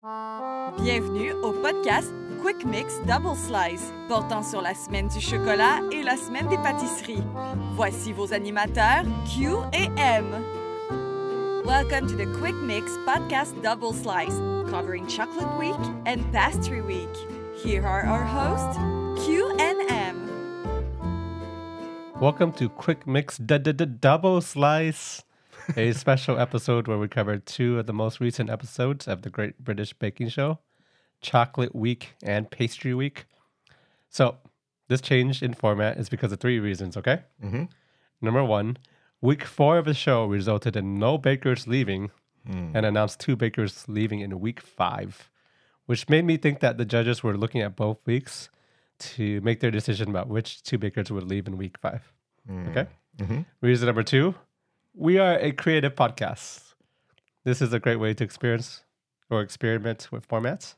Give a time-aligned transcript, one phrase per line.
[0.00, 6.16] Bienvenue au podcast Quick Mix Double Slice, portant sur la semaine du chocolat et la
[6.16, 7.24] semaine des pâtisseries.
[7.74, 10.24] Voici vos animateurs Q et M.
[11.64, 14.38] Welcome to the Quick Mix podcast Double Slice,
[14.70, 15.74] covering Chocolate Week
[16.06, 17.08] and Pastry Week.
[17.64, 18.78] Here are our hosts,
[19.26, 20.28] Q and M.
[22.20, 25.24] Welcome to Quick Mix Double Slice,
[25.76, 29.58] a special episode where we cover two of the most recent episodes of the Great
[29.62, 30.58] British Baking Show,
[31.20, 33.26] Chocolate Week and Pastry Week.
[34.08, 34.36] So,
[34.88, 37.22] this change in format is because of three reasons, okay?
[37.44, 37.64] Mm-hmm.
[38.22, 38.78] Number one,
[39.20, 42.10] week four of the show resulted in no bakers leaving
[42.74, 45.28] and announced two bakers leaving in week five,
[45.84, 48.48] which made me think that the judges were looking at both weeks
[49.00, 52.10] to make their decision about which two bakers would leave in week five.
[52.70, 52.86] Okay.
[53.18, 53.44] Mhm.
[53.60, 54.34] Reason number two,
[54.98, 56.74] we are a creative podcast.
[57.44, 58.82] This is a great way to experience
[59.30, 60.74] or experiment with formats.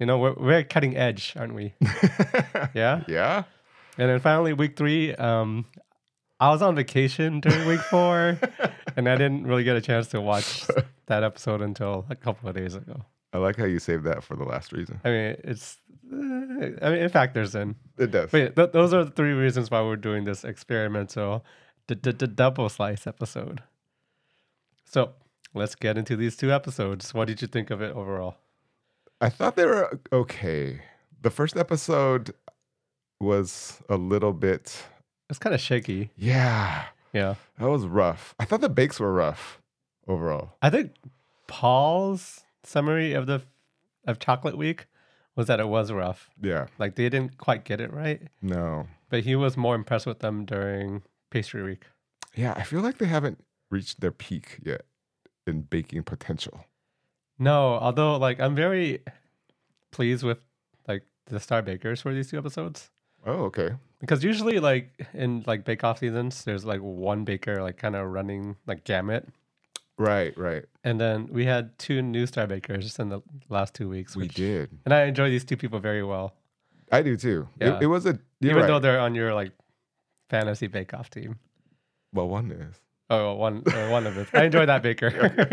[0.00, 1.74] You know, we're, we're cutting edge, aren't we?
[2.74, 3.04] yeah.
[3.06, 3.44] Yeah.
[3.98, 5.66] And then finally, week three, um,
[6.40, 8.40] I was on vacation during week four,
[8.96, 10.66] and I didn't really get a chance to watch
[11.06, 13.04] that episode until a couple of days ago.
[13.34, 15.00] I like how you saved that for the last reason.
[15.04, 15.76] I mean, it's,
[16.10, 17.76] uh, I mean, it factors in.
[17.98, 18.30] It does.
[18.30, 21.44] But yeah, th- those are the three reasons why we're doing this experimental
[21.86, 23.62] double slice episode.
[24.84, 25.12] So
[25.54, 27.14] let's get into these two episodes.
[27.14, 28.36] What did you think of it overall?
[29.20, 30.80] I thought they were okay.
[31.20, 32.34] The first episode
[33.20, 34.84] was a little bit,
[35.30, 36.10] It's kind of shaky.
[36.16, 37.36] yeah, Yeah.
[37.58, 38.34] that was rough.
[38.40, 39.60] I thought the bakes were rough
[40.08, 40.56] overall.
[40.60, 40.94] I think
[41.46, 43.42] Paul's summary of the
[44.04, 44.86] of Chocolate Week
[45.36, 46.28] was that it was rough.
[46.42, 46.66] Yeah.
[46.78, 48.88] Like they didn't quite get it right, No.
[49.08, 51.02] but he was more impressed with them during
[51.32, 51.82] Pastry Week.
[52.36, 52.54] Yeah.
[52.56, 54.82] I feel like they haven't reached their peak yet
[55.46, 56.64] in baking potential.
[57.38, 59.00] No, although like I'm very
[59.90, 60.38] pleased with
[60.86, 62.90] like the star bakers for these two episodes.
[63.26, 63.70] Oh, okay.
[64.00, 68.08] Because usually, like in like bake off seasons, there's like one baker like kind of
[68.08, 69.28] running like gamut,
[69.98, 70.36] Right.
[70.36, 70.64] Right.
[70.82, 74.16] and then we had two new star bakers in the last two weeks.
[74.16, 74.70] We did.
[74.84, 76.34] and I enjoy these two people very well,
[76.90, 77.48] I do too.
[77.60, 77.76] Yeah.
[77.76, 79.52] It, it was a, even though they're on your like
[80.32, 81.38] fantasy bake off team.
[82.12, 82.76] well, one is.
[83.10, 84.28] Oh, well, one uh, one of us.
[84.32, 85.10] I enjoy that baker.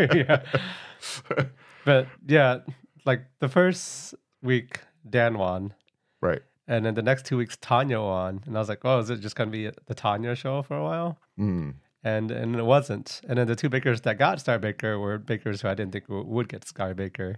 [0.16, 1.44] yeah,
[1.84, 2.58] but yeah,
[3.04, 5.74] like the first week Dan won,
[6.22, 6.42] Right.
[6.66, 9.20] and then the next two weeks Tanya won, and I was like, oh, is it
[9.20, 11.18] just gonna be the Tanya show for a while?
[11.38, 11.74] Mm.
[12.02, 13.20] and and it wasn't.
[13.28, 16.06] And then the two bakers that got Star Baker were bakers who I didn't think
[16.06, 17.36] w- would get Star Baker.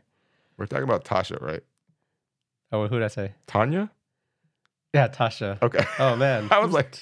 [0.57, 1.65] We're talking about Tasha, right?
[2.71, 3.35] Oh, who did I say?
[3.47, 3.91] Tanya?
[4.93, 5.61] Yeah, Tasha.
[5.63, 5.85] Okay.
[5.99, 6.95] Oh man, I was like,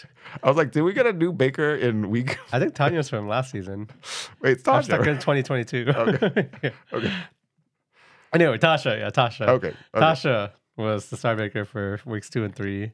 [0.42, 2.38] I was like, did we get a new baker in week?
[2.52, 3.88] I think Tanya's from last season.
[4.40, 4.84] Wait, it's I'm Tasha.
[4.84, 5.86] stuck in 2022.
[5.96, 6.48] Okay.
[6.62, 6.70] Yeah.
[6.92, 7.12] Okay.
[8.32, 8.96] Anyway, Tasha.
[8.98, 9.48] Yeah, Tasha.
[9.48, 9.68] Okay.
[9.68, 9.76] okay.
[9.94, 12.92] Tasha was the Star Baker for weeks two and three,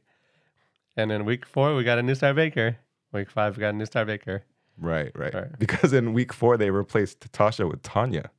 [0.95, 2.77] and then week four we got a new Star Baker.
[3.13, 4.43] Week five we got a new Star Baker.
[4.79, 5.59] Right, right, Right.
[5.59, 8.29] Because in week four they replaced Tasha with Tanya.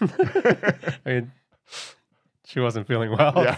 [0.00, 1.32] I mean,
[2.44, 3.32] she wasn't feeling well.
[3.36, 3.56] Yeah.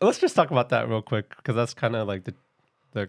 [0.00, 2.34] Let's just talk about that real quick because that's kind of like the
[2.92, 3.08] the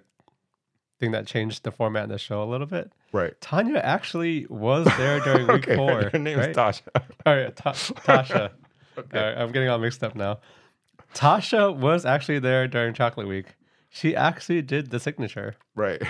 [1.00, 2.92] thing that changed the format of the show a little bit.
[3.12, 3.34] right.
[3.42, 5.76] Tanya actually was there during week okay.
[5.76, 6.10] four.
[6.10, 6.50] Her name right?
[6.52, 6.82] is Tasha.
[7.26, 8.52] All right, Ta- Tasha.
[8.98, 9.20] Okay.
[9.20, 10.40] All right, I'm getting all mixed up now.
[11.14, 13.56] Tasha was actually there during Chocolate Week.
[13.90, 16.02] She actually did the signature, Right.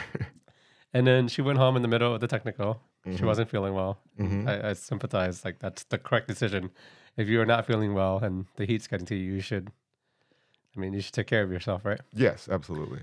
[0.93, 2.81] and then she went home in the middle of the technical.
[3.05, 3.25] She Mhm.
[3.25, 3.97] wasn't feeling well.
[4.19, 4.47] Mhm.
[4.47, 5.43] I, I sympathize.
[5.43, 6.69] Like that's the correct decision.
[7.17, 9.71] If you are not feeling well and the heat's getting to you, you should.
[10.75, 12.01] I mean, you should take care of yourself, right?
[12.13, 12.99] Yes, absolutely.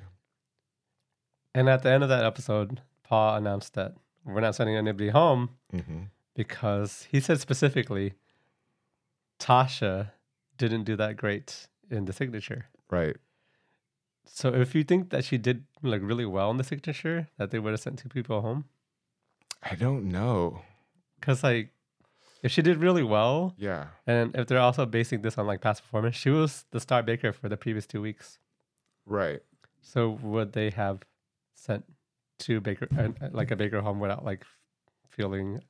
[1.55, 3.95] And at the end of that episode, Paul announced that
[4.25, 8.15] we're not sending anybody home hmm because he said specifically,
[9.39, 10.13] Tasha
[10.57, 12.67] didn't do that great in the signature.
[12.91, 13.17] Right.
[14.25, 17.59] So if you think that she did like really well in the signature, that they
[17.59, 18.65] would have sent two people home,
[19.63, 20.63] I don't know.
[21.21, 21.71] because like
[22.43, 23.87] if she did really well, Yeah.
[24.07, 27.33] and if they're also basing this on like past performance, she was the star baker
[27.33, 28.39] for the previous two weeks.
[29.07, 29.43] Right.
[29.81, 31.01] So would they have
[31.55, 31.85] sent
[32.39, 34.45] two baker uh, like a baker home without like
[35.09, 35.61] feeling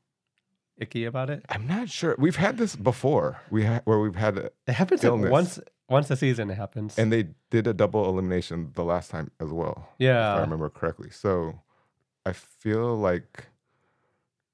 [0.79, 1.45] icky about it?
[1.49, 2.15] I'm not sure.
[2.19, 3.41] We've had this before.
[3.51, 5.31] We ha- where we've had, It happens Illness.
[5.31, 6.51] once once a season.
[6.51, 6.99] It happens.
[6.99, 9.89] and they did a double elimination the last time as well.
[9.99, 11.11] Yeah, if I remember correctly.
[11.11, 11.61] So
[12.25, 13.47] I feel like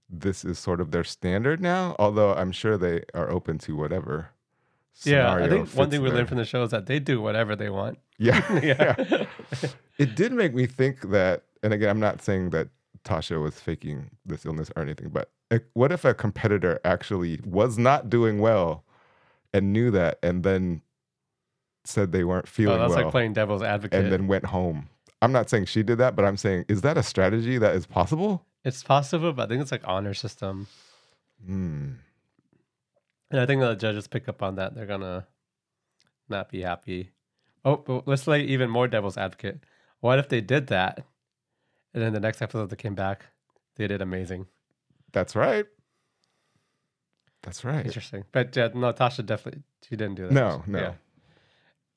[0.09, 4.31] this is sort of their standard now, although I'm sure they are open to whatever.
[5.05, 5.33] yeah.
[5.35, 7.71] I think one thing we learned from the show is that they do whatever they
[7.71, 7.99] want.
[8.19, 8.43] Yeah.
[8.63, 9.27] yeah.
[9.99, 12.69] It did make me think that, and again, I'm not saying that
[13.05, 17.79] Tasha was faking this illness or anything, but a- what if a competitor actually was
[17.79, 18.85] not doing well
[19.53, 20.83] and knew that and then
[21.85, 24.03] said they weren't Oh, feeling that's well like playing devil's advocate.
[24.03, 24.89] and then went home?
[25.23, 27.87] I'm not saying she did that, but I'm saying is that a strategy that is
[27.87, 28.45] possible?
[28.65, 30.67] It's possible, but I think it's like honor system.
[31.45, 31.93] Hmm.
[33.31, 34.75] And I think the judges pick up on that.
[34.75, 35.27] They're gonna
[36.29, 37.11] not be happy.
[37.65, 39.61] Oh, but let's play even more devil's advocate.
[40.01, 41.05] What if they did that,
[41.93, 43.27] and then the next episode they came back,
[43.77, 44.47] they did amazing,
[45.13, 45.67] That's right.
[47.43, 47.85] That's right.
[47.87, 48.25] interesting.
[48.33, 50.33] But yeah, no, Tasha definitely she didn't do that.
[50.33, 50.79] No, no.
[50.79, 50.87] Yeah.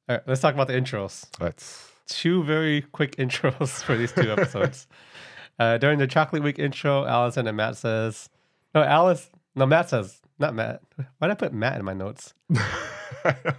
[0.10, 1.28] All right, let's talk about the intros.
[1.40, 1.88] Let's.
[2.08, 4.88] Two very quick intros for these two episodes.
[5.60, 8.30] uh, during the Chocolate Week intro, Alison and Matt says,
[8.76, 10.82] "No, Alice, no, Matt says, not Matt.
[11.18, 12.34] Why did I put Matt in my notes?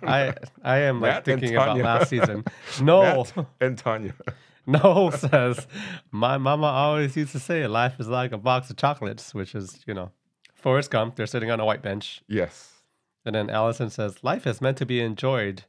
[0.03, 0.35] I
[0.65, 2.45] I am like Matt and thinking about last season.
[2.81, 4.15] No, Matt and Tanya.
[4.67, 5.67] Noel says
[6.13, 9.83] my mama always used to say life is like a box of chocolates, which is
[9.87, 10.11] you know,
[10.55, 11.17] Forrest Gump.
[11.17, 12.71] They're sitting on a white bench, Yes.
[13.25, 15.65] and then Alison says life is meant to be enjoyed,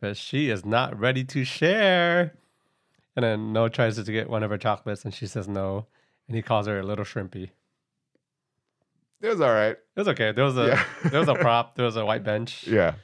[0.00, 2.34] but she is not ready to share.
[3.18, 5.86] And then Noel tries to get one of her chocolates, and she says no,
[6.28, 7.50] and he calls her a little shrimpy.
[9.20, 9.72] It was all right.
[9.72, 10.30] It was okay.
[10.30, 10.84] There was a Yeah.
[11.10, 11.74] there was a prop.
[11.74, 12.64] There was a white bench.
[12.64, 12.94] Yeah.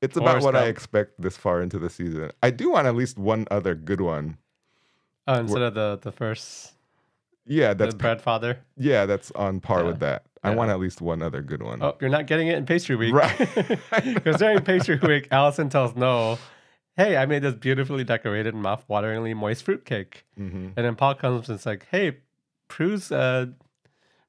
[0.00, 2.30] It's about Forrest what I expect this far into the season.
[2.42, 4.38] I do want at least one other good one.
[5.28, 6.72] Oh, instead of the the first
[7.44, 8.60] Yeah, the that's bread father.
[8.78, 10.12] yeah, that's on par with Yeah.
[10.12, 10.22] that.
[10.42, 11.82] I want at least one other good one.
[11.82, 13.12] Oh, you're not getting it in pastry week.
[13.12, 13.36] Right.
[14.14, 16.38] Because during pastry week, Alison tells Noel,
[16.96, 20.24] hey, I made this beautifully decorated, mouth-wateringly moist fruitcake.
[20.36, 22.18] hmm And then Paul comes and it's like, hey,
[22.68, 23.46] Prue's, uh,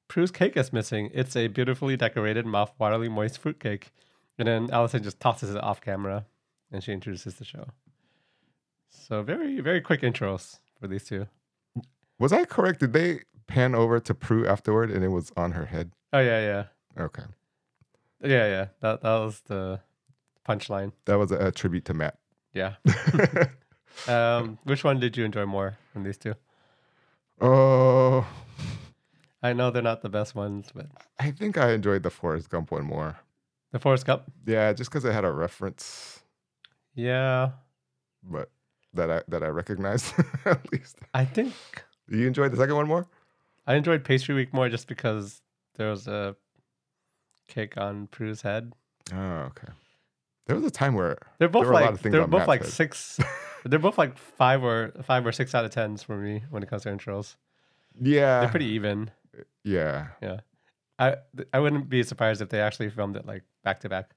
[0.08, 1.10] Prue's cake is missing.
[1.14, 3.92] It's a beautifully decorated, mouth-wateringly moist fruitcake.
[4.38, 6.26] And then Alison just tosses it off camera
[6.72, 7.68] and she introduces the show.
[8.90, 11.28] So very, very quick intros for these two.
[12.20, 12.80] Was I correct?
[12.80, 15.92] Did they pan over to Prue afterward and it was on her head?
[16.14, 16.40] Oh, yeah,
[16.98, 17.04] yeah.
[17.04, 17.24] Okay.
[18.22, 18.66] Yeah, yeah.
[18.82, 19.80] That, that was the
[20.48, 20.92] punchline.
[21.06, 22.18] That was a, a tribute to Matt.
[22.58, 22.76] Yeah.
[24.08, 26.36] Um, which one did you enjoy more from these two?
[27.42, 28.28] oh,
[29.42, 30.86] I know they're not the best ones, but
[31.20, 33.18] I think I enjoyed the Forrest Gump one more.
[33.72, 36.22] the Forrest Gump, Yeah, just because it had a reference,
[36.94, 37.52] yeah.
[38.24, 38.52] but
[38.94, 40.14] that I that I recognized
[40.46, 40.98] at least.
[41.16, 41.54] I think
[42.08, 43.08] You enjoyed the second one more?
[43.66, 45.42] I enjoyed Pastry Week more just because
[45.76, 46.36] there was a
[47.48, 48.74] cake on Prue's head.
[49.12, 49.70] Oh, okay.
[50.48, 52.48] There was a time where They're both were a lot like of things they're both
[52.48, 52.72] like head.
[52.72, 53.20] six.
[53.66, 56.70] they're both like five or five or six out of tens for me when it
[56.70, 57.36] comes to intros.
[58.02, 59.12] yeah, They're pretty even.
[59.64, 60.08] yeah.
[60.22, 60.40] Yeah.
[61.00, 61.18] I
[61.54, 64.12] I wouldn't be surprised if they actually filmed it like back to back.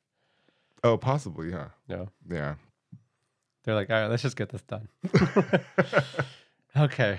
[0.82, 1.66] Oh, possibly, huh?
[1.88, 2.54] No, Yeah.
[3.64, 4.88] they're like, all right, let's just get this done.
[6.76, 7.18] Okay.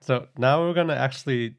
[0.00, 1.54] So now we're going to actually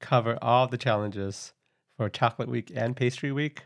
[0.00, 1.52] cover all the challenges
[1.96, 3.64] for Chocolate Week and Pastry Week.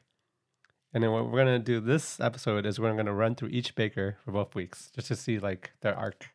[0.95, 3.49] And then what we're going to do this episode is we're going to run through
[3.49, 6.31] each baker for both weeks just to see like their arc.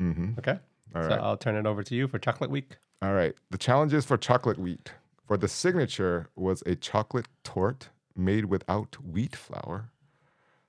[0.00, 0.32] mm-hmm.
[0.38, 0.58] Okay.
[0.94, 1.18] All so right.
[1.18, 2.76] I'll turn it over to you for Chocolate Week.
[3.00, 3.34] All right.
[3.50, 4.92] The challenges for chocolate wheat.
[5.26, 9.90] For the signature was a chocolate torte made without wheat flour.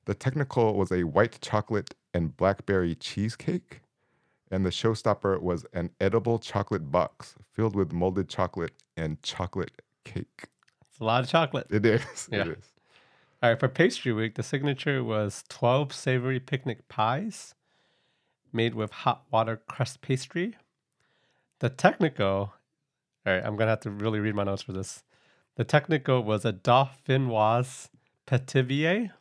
[0.05, 3.81] The technical was a white chocolate and blackberry cheesecake.
[4.49, 10.45] And the showstopper was an edible chocolate box filled with molded chocolate and chocolate cake.
[10.89, 11.67] It's a lot of chocolate.
[11.69, 12.29] It is.
[12.31, 12.41] Yeah.
[12.41, 12.72] It is.
[13.43, 17.55] All right, for pastry week, the signature was 12 savory picnic pies
[18.53, 20.55] made with hot water crust pastry.
[21.59, 22.53] The technical, all
[23.25, 25.03] right, I'm going to have to really read my notes for this.
[25.57, 27.89] The technical was a dauphinoise
[28.25, 29.11] pithivier.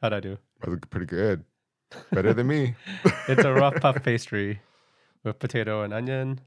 [0.00, 0.38] How'd I do?
[0.62, 1.44] That was pretty good.
[2.10, 2.76] Better than me.
[3.28, 4.62] It's a rough puff pastry
[5.22, 6.40] with potato and onion.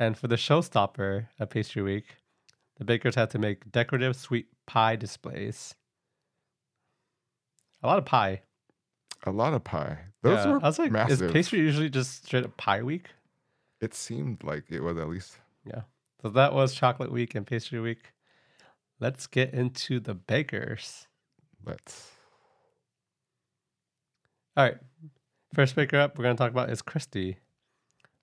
[0.00, 2.16] And for the showstopper at pastry week,
[2.76, 5.76] the bakers had to make decorative sweet pie displays.
[7.82, 8.42] A lot of pie.
[9.24, 9.98] A lot of pie.
[10.22, 11.22] Those Yeah, were I was like, massive.
[11.28, 13.08] is pastry usually just straight up pie week?
[13.80, 15.38] It seemed like it was at least.
[15.64, 15.82] Yeah.
[16.22, 18.12] So that was chocolate week and pastry week.
[18.98, 21.06] Let's get into the bakers.
[21.64, 22.10] Let's.
[24.56, 24.76] All right.
[25.54, 27.38] First baker up we're going to talk about is Christy.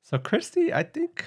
[0.04, 1.26] So, Christy, I think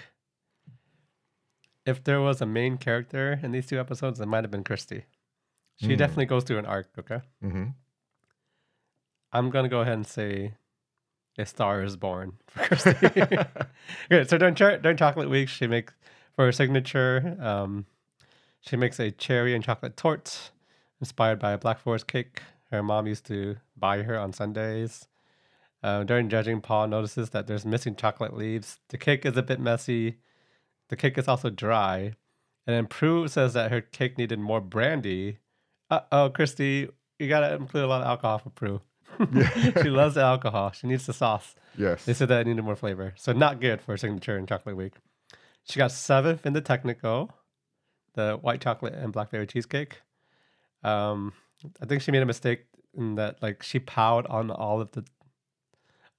[1.85, 5.05] if there was a main character in these two episodes, it might have been Christy.
[5.77, 5.97] She Hmm.
[5.97, 7.21] definitely goes through an arc, okay?
[7.43, 7.69] hmm
[9.33, 10.55] I'm going to go ahead and say
[11.39, 13.09] a star is born for Christy.
[13.09, 13.47] Good.
[14.29, 15.93] So during, during chocolate week, she makes
[16.35, 17.37] for her signature.
[17.41, 17.87] Um,
[18.61, 20.51] she makes a cherry and chocolate torte
[21.01, 22.43] inspired by a Black Forest cake.
[22.71, 25.09] Her mom used to buy her on Sundays.
[25.83, 28.81] Uh, during judging, Paul notices that there's missing chocolate leaves.
[28.89, 30.19] The cake is a bit messy.
[30.89, 32.15] The cake is also dry,
[32.67, 35.39] And then Prue says that her cake needed more brandy.
[35.89, 38.81] Uh oh, Christy, you gotta include a lot of alcohol for Prue.
[39.83, 40.73] she loves the alcohol.
[40.73, 41.55] She needs the sauce.
[41.77, 42.05] Yes.
[42.05, 43.15] They said that I needed more flavor.
[43.17, 44.95] So not good for a signature in chocolate week.
[45.65, 47.33] She got seventh in the technical,
[48.15, 50.01] the white chocolate and blackberry cheesecake.
[50.83, 51.33] Um,
[51.81, 52.65] I think she made a mistake
[52.97, 55.05] in that like she piled on all of the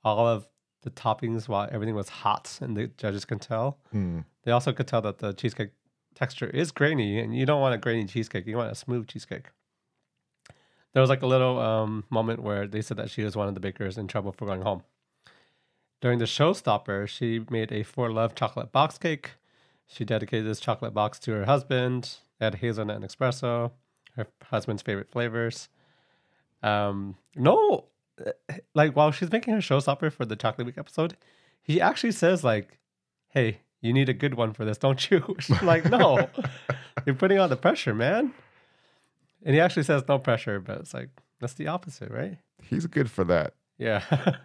[0.03, 0.47] all of
[0.83, 3.79] the toppings while everything was hot and the judges can tell.
[3.91, 4.19] Hmm.
[4.43, 5.71] They also could tell that the cheesecake
[6.15, 9.47] texture is grainy and you don't want a grainy cheesecake, you want a smooth cheesecake.
[10.93, 13.53] There was like a little um, moment where they said that she was one of
[13.53, 14.83] the bakers in trouble for going home.
[16.01, 19.31] During the showstopper, she made a For Love chocolate box cake.
[19.87, 22.17] She dedicated this chocolate box to her husband.
[22.39, 23.71] Had hazelnut and espresso,
[24.15, 25.69] her husband's favorite flavors.
[26.63, 27.87] Um, Noel,
[28.73, 31.17] like while she's making her showstopper for the Chocolate Week episode,
[31.61, 32.79] he actually says like,
[33.29, 36.27] "Hey, you need a good one for this, don't you?" She's like, "No,
[37.05, 38.33] you're putting on the pressure, man."
[39.43, 42.37] And he actually says no pressure, but it's like that's the opposite, right?
[42.61, 43.55] He's good for that.
[43.77, 44.03] Yeah.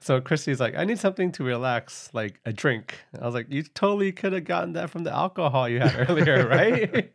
[0.00, 2.98] so Christy's like, I need something to relax, like a drink.
[3.18, 6.46] I was like, you totally could have gotten that from the alcohol you had earlier,
[6.50, 7.12] right?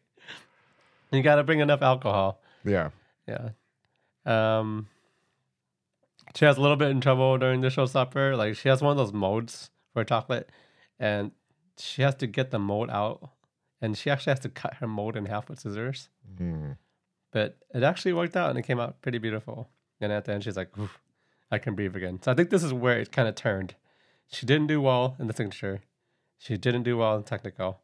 [1.11, 2.41] you got to bring enough alcohol.
[2.65, 2.89] Yeah.
[3.27, 3.49] Yeah.
[4.25, 4.87] Um,
[6.35, 8.35] she has a little bit in trouble during the show showstopper.
[8.35, 10.49] Like she has one of those molds for chocolate,
[10.99, 11.31] and
[11.77, 13.29] she has to get the mold out,
[13.83, 16.09] and she actually has to cut her mold in half with scissors.
[16.37, 16.71] Hmm.
[17.31, 19.69] But it actually worked out, and it came out pretty beautiful.
[19.99, 20.71] And at the end, she's like,
[21.51, 23.75] "I can breathe again." So I think this is where it kind of turned.
[24.27, 25.81] She didn't do well in the signature.
[26.37, 27.81] She didn't do well in technical.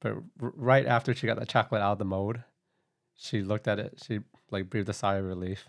[0.00, 2.40] But r- right after she got the chocolate out of the mold,
[3.14, 4.00] she looked at it.
[4.04, 5.68] She like breathed a sigh of relief.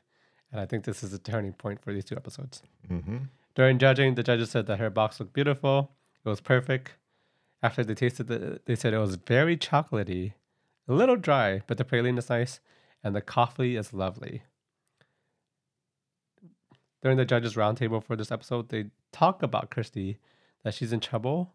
[0.52, 2.62] And I think this is a turning point for these two episodes.
[2.88, 3.18] hmm
[3.56, 5.92] During judging, the judges said that her box looked beautiful.
[6.26, 6.94] It was perfect.
[7.64, 10.34] After they tasted it, they said it was very chocolatey,
[10.88, 12.60] a little dry, but the praline is nice,
[13.04, 14.44] and the coffee is lovely.
[17.02, 20.18] During the judges' roundtable for this episode, they talk about Christy,
[20.64, 21.54] that she's in trouble,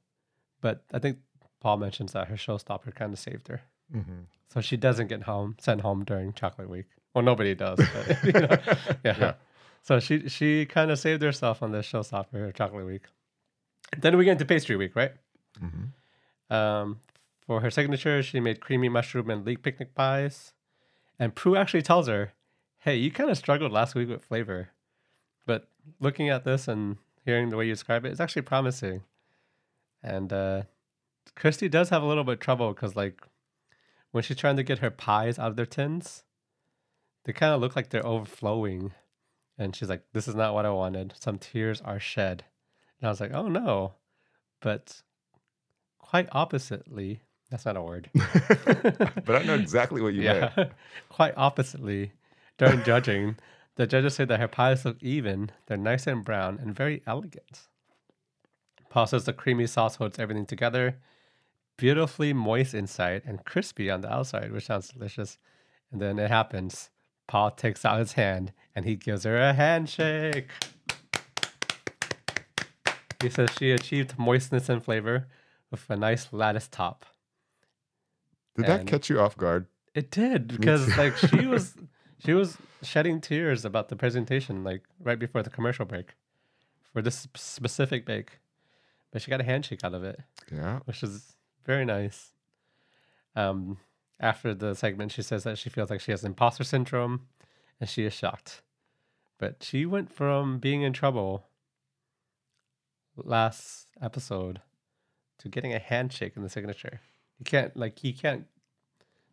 [0.60, 1.18] but I think
[1.60, 3.60] Paul mentions that her showstopper kind of saved her.
[3.92, 6.86] hmm So she doesn't get home sent home during chocolate week.
[7.14, 8.48] Well, nobody does, but you know,
[9.04, 9.16] yeah.
[9.18, 9.32] Yeah.
[9.82, 13.04] So she she kind of saved herself on the showstopper chocolate week.
[13.98, 15.12] Then we get into pastry week, right?
[15.58, 15.84] hmm
[16.50, 17.00] Um,
[17.40, 20.52] for her signature, she made creamy mushroom and leek picnic pies.
[21.18, 22.32] And Prue actually tells her,
[22.78, 24.70] "Hey, you kind of struggled last week with flavor,
[25.46, 29.02] but looking at this and hearing the way you describe it, it's actually promising."
[30.02, 30.62] And uh,
[31.34, 33.26] Christy does have a little bit of trouble because, like,
[34.12, 36.22] when she's trying to get her pies out of their tins,
[37.24, 38.92] they kind of look like they're overflowing.
[39.56, 42.44] And she's like, "This is not what I wanted." Some tears are shed,
[43.00, 43.94] and I was like, "Oh no!"
[44.60, 45.02] But
[46.08, 48.08] quite oppositely, that's not a word.
[48.14, 50.52] but I know exactly what you meant.
[51.10, 52.12] quite oppositely.
[52.56, 53.36] During judging,
[53.76, 57.68] the judges say that her pies look even, they're nice and brown, and very elegant.
[58.88, 60.96] Paul says the creamy sauce holds everything together,
[61.76, 65.36] beautifully moist inside and crispy on the outside, which sounds delicious.
[65.92, 66.88] And then it happens.
[67.26, 70.48] Paul takes out his hand and he gives her a handshake.
[73.20, 75.26] He says she achieved moistness and flavor
[75.70, 77.04] with a nice lattice top.
[78.56, 79.66] Did that catch you off guard?
[79.94, 81.74] It did because like she was
[82.24, 86.14] she was shedding tears about the presentation like right before the commercial break
[86.92, 88.40] for this specific bake.
[89.10, 90.20] But she got a handshake out of it,
[90.52, 90.80] Yeah.
[90.84, 91.34] which is
[91.64, 92.32] very nice.
[93.36, 93.78] Um
[94.20, 97.26] after the segment she says that she feels like she has imposter syndrome
[97.80, 98.62] and she is shocked.
[99.38, 101.44] But she went from being in trouble
[103.16, 104.60] last episode
[105.38, 107.00] to getting a handshake in the signature.
[107.38, 108.46] You can't like you can't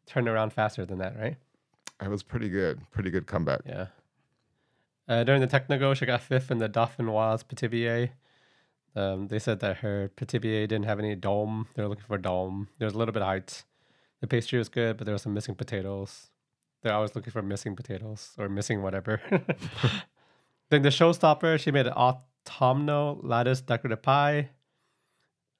[0.06, 1.38] turn around faster than that, right?
[2.02, 2.80] It was pretty good.
[2.92, 3.62] Pretty good comeback.
[3.66, 3.88] Yeah.
[5.08, 8.10] Uh, during the Technigo, she got fifth in the Dauphinoise Pithivier.
[8.96, 11.68] Um, they said that her Pithivier didn't have any dome.
[11.76, 12.70] They were looking for dome.
[12.80, 13.64] There was a little bit of height.
[14.22, 16.32] The pastry was good, but there was some missing potatoes.
[16.82, 19.22] They're always looking for missing potatoes or missing whatever.
[20.70, 24.50] then the showstopper, she made an autumnal lattice decorative pie,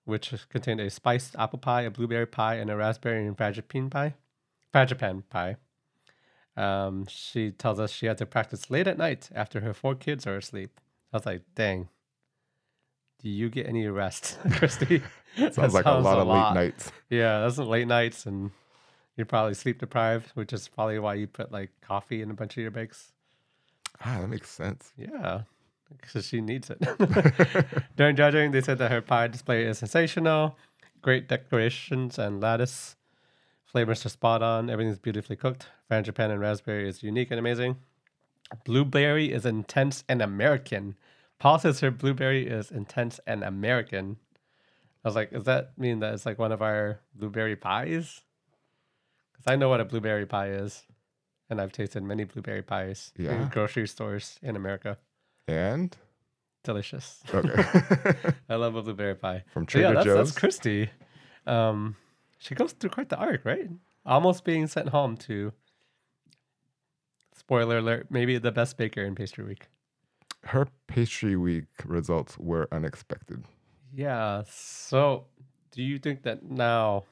[0.06, 4.14] which contained a spiced apple pie, a blueberry pie, and a raspberry and frangipane pie.
[4.74, 5.58] Frangipane pie.
[6.58, 10.26] Um, she tells us she had to practice late at night after her four kids
[10.26, 10.80] are asleep.
[11.12, 11.90] I was like, dang.
[13.22, 15.02] Do you get any rest, Christy?
[15.38, 16.94] That Sounds like a lot of late nights.
[17.10, 18.52] Yeah, that's some late nights, and
[19.18, 22.56] you're probably sleep deprived, which is probably why you put like coffee in a bunch
[22.56, 23.12] of your bakes.
[24.00, 24.94] Ah, that makes sense.
[24.98, 25.42] Yeah,
[26.02, 26.80] because she needs it.
[27.96, 30.58] During judging, they said that her pie display is sensational.
[31.02, 32.96] great decorations and lattice.
[33.66, 34.70] Flavors are spot on.
[34.70, 35.68] Everything's beautifully cooked.
[35.92, 37.76] Frangipane and raspberry is unique and amazing.
[38.64, 40.96] Blueberry is intense and American.
[41.40, 44.18] Paul says her blueberry is intense and American.
[45.04, 48.22] I was like, does that mean that it's like one of our blueberry pies?
[49.34, 50.84] Because I know what a blueberry pie is,
[51.50, 53.34] and I've tasted many blueberry pies Yeah.
[53.44, 54.98] in grocery stores in America.
[55.48, 55.96] And
[56.64, 57.22] Delicious.
[57.34, 57.64] okay,
[58.50, 59.44] I love a blueberry pie.
[59.54, 60.28] From So yeah, Trader that's, Joe's?
[60.30, 60.90] that's Christy.
[61.46, 61.96] Um,
[62.40, 63.70] she goes through quite the arc, right?
[64.06, 65.54] Almost being sent home to.
[67.36, 68.08] Spoiler alert!
[68.10, 69.68] Maybe the best baker in pastry week.
[70.46, 73.44] her pastry week results were unexpected.
[73.94, 74.44] Yeah.
[74.50, 75.26] So,
[75.72, 77.04] do you think that now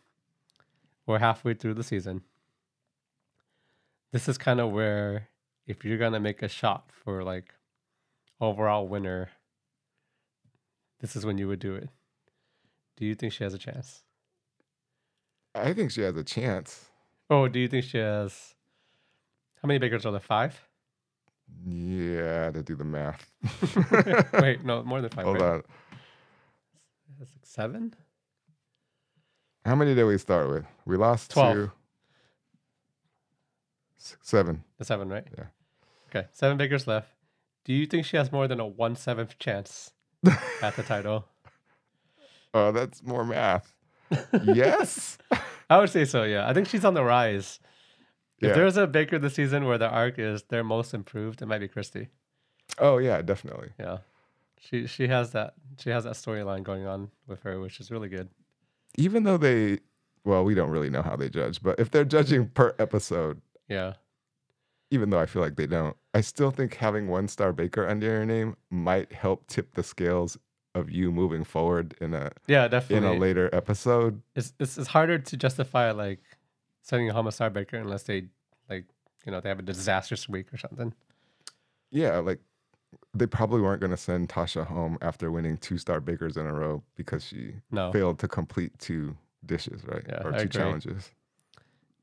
[1.05, 2.21] we're halfway through the season?
[4.11, 5.29] This is kind of where,
[5.67, 7.53] if you're gonna make a shot for like
[8.43, 9.29] overall winner,
[10.99, 11.89] this is when you would do it.
[12.97, 14.03] Do you think she has a chance?
[15.55, 16.85] I think she has a chance.
[17.29, 18.55] Oh, do you think she has?
[19.61, 20.19] How many bakers are there?
[20.19, 20.59] Five?
[21.65, 23.31] Yeah, to do the math.
[24.33, 25.25] Wait, no, more than five.
[25.25, 25.53] Hold right?
[25.55, 25.63] on.
[27.19, 27.93] That's like seven.
[29.65, 30.65] How many did we start with?
[30.85, 31.55] We lost Twelve.
[31.55, 31.71] two.
[33.99, 34.63] S- Seven.
[34.77, 35.25] The seven, right?
[35.37, 35.45] Yeah.
[36.09, 37.07] Okay, seven bakers left.
[37.65, 39.91] Do you think she has more than a one seventh chance
[40.61, 41.25] at the title?
[42.55, 43.73] Oh, that's more math.
[44.43, 45.17] yes.
[45.71, 46.21] I would say so.
[46.23, 47.59] Yeah, I think she's on the rise.
[48.39, 48.53] If Yeah.
[48.53, 51.67] there's a baker this season where the arc is their most improved, it might be
[51.67, 52.09] Christy.
[52.77, 53.69] Oh yeah, definitely.
[53.79, 53.97] Yeah,
[54.59, 58.07] she she has that she has that storyline going on with her, which is really
[58.09, 58.29] good.
[58.99, 59.79] Even though they,
[60.23, 63.93] well, we don't really know how they judge, but if they're judging per episode, Yeah,
[64.93, 68.05] even though I feel like they don't, I still think having one star baker under
[68.05, 70.37] your name might help tip the scales
[70.75, 74.21] of you moving forward in a yeah, definitely in a later episode.
[74.35, 76.19] it's, it's it's harder to justify like
[76.83, 78.25] sending a homicide baker unless they
[78.69, 78.85] like
[79.25, 80.93] you know they have a disastrous week or something.
[81.89, 82.39] Yeah, like
[83.15, 86.53] they probably weren't going to send Tasha home after winning two star bakers in a
[86.53, 87.91] row because she No.
[87.91, 90.03] failed to complete two dishes, right?
[90.07, 90.49] Yeah, or I two agree.
[90.61, 91.11] challenges.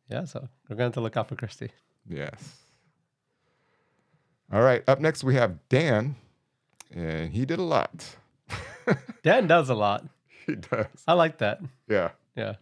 [0.09, 1.71] Yeah, so we're going to to look out for Christy.
[2.09, 2.57] Yes.
[4.53, 4.83] All right.
[4.89, 6.17] Up next, we have Dan,
[6.93, 8.17] and he did a lot.
[9.23, 10.05] Dan does a lot.
[10.47, 10.87] he does.
[11.07, 11.61] I like that.
[11.89, 12.11] Yeah.
[12.35, 12.55] Yeah.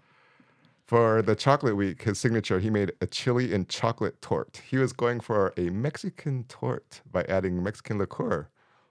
[0.86, 4.62] For the chocolate week, his signature, he made a chili and chocolate torte.
[4.68, 8.48] He was going for a Mexican torte by adding Mexican liqueur,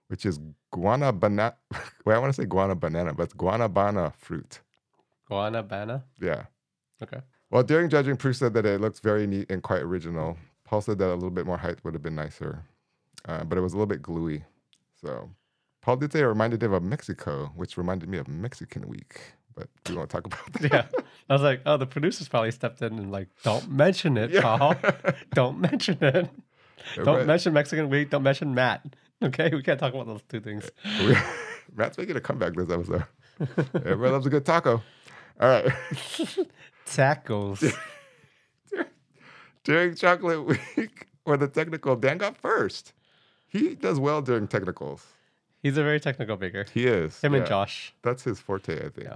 [0.07, 0.39] which is
[0.73, 1.53] guanabana.
[2.05, 4.61] Well, I want to say guanabana, but it's guanabana fruit.
[5.29, 6.03] Guanabana.
[6.21, 6.43] Yeah.
[7.01, 7.19] Okay.
[7.49, 10.37] Well, during judging, Prue said that it looks very neat and quite original.
[10.65, 12.63] Paul said that a little bit more height would have been nicer,
[13.27, 14.43] uh, but it was a little bit gluey.
[15.01, 15.29] So
[15.81, 19.19] Paul did say it reminded him of Mexico, which reminded me of Mexican Week,
[19.55, 20.71] but we won't talk about that.
[20.71, 20.85] Yeah.
[21.29, 24.41] I was like, oh, the producers probably stepped in and like, don't mention it, Yeah.
[24.41, 24.75] Paul.
[25.33, 26.29] don't mention it.
[26.95, 28.09] Don't But mention Mexican week.
[28.09, 28.85] Don't mention Matt.
[29.21, 30.69] Okay, we can't talk about those two things.
[31.75, 33.03] Matt's making a comeback this episode.
[33.73, 34.81] Everybody loves a good taco.
[35.39, 35.65] All right.
[36.85, 37.75] Tacos.
[39.63, 42.93] during Chocolate Week, or the technical, Dan got first.
[43.47, 45.05] He does well during technicals.
[45.63, 46.65] He's a very technical baker.
[46.73, 47.19] He is.
[47.21, 47.45] Him and.
[47.45, 47.93] Josh.
[48.03, 49.03] That's his forte, I think.
[49.07, 49.15] Yeah.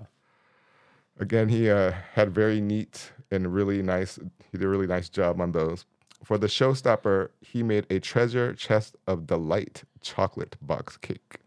[1.19, 4.17] Again, he uh, had very neat and really nice.
[4.51, 5.85] He did a really nice job on those.
[6.23, 11.37] For the showstopper, he made a treasure chest of delight chocolate box cake,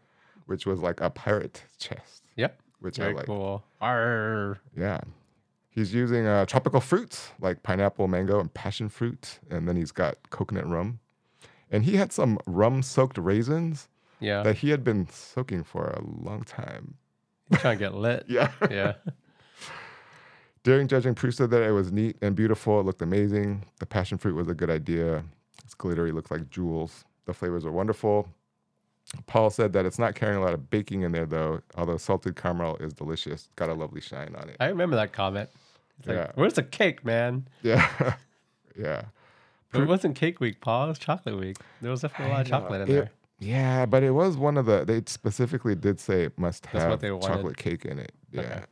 [0.45, 2.59] which was like a pirate chest, Yep.
[2.79, 3.25] which I like.
[3.25, 3.63] cool.
[3.81, 4.59] Arr.
[4.77, 5.01] Yeah.
[5.69, 9.39] He's using uh, tropical fruits like pineapple, mango, and passion fruit.
[9.49, 10.99] And then he's got coconut rum.
[11.71, 13.87] And he had some rum soaked raisins
[14.19, 14.43] Yeah.
[14.43, 16.95] that he had been soaking for a long time.
[17.49, 18.25] He's trying to get lit.
[18.29, 18.51] Yeah.
[18.69, 18.93] Yeah.
[20.63, 22.79] During judging, Prue said that it was neat and beautiful.
[22.79, 23.65] It looked amazing.
[23.79, 25.23] The passion fruit was a good idea.
[25.63, 27.05] It's glittery, looks like jewels.
[27.25, 28.27] The flavors are wonderful.
[29.27, 32.35] Paul said that it's not carrying a lot of baking in there, though, although salted
[32.35, 33.49] caramel is delicious.
[33.55, 34.57] Got a lovely shine on it.
[34.59, 35.49] I remember that comment.
[35.99, 36.31] It's like, Yeah.
[36.33, 37.47] where's the cake, man?
[37.61, 38.15] Yeah.
[38.75, 39.03] yeah.
[39.75, 40.85] But it wasn't cake week, Paul.
[40.85, 41.57] It was chocolate week.
[41.81, 43.11] There was definitely a lot of chocolate in It- there.
[43.39, 46.91] Yeah, but it was one of the, they specifically did say it must That's what
[46.91, 47.27] have they wanted.
[47.27, 48.13] chocolate cake in it.
[48.31, 48.41] Yeah.
[48.41, 48.63] Okay.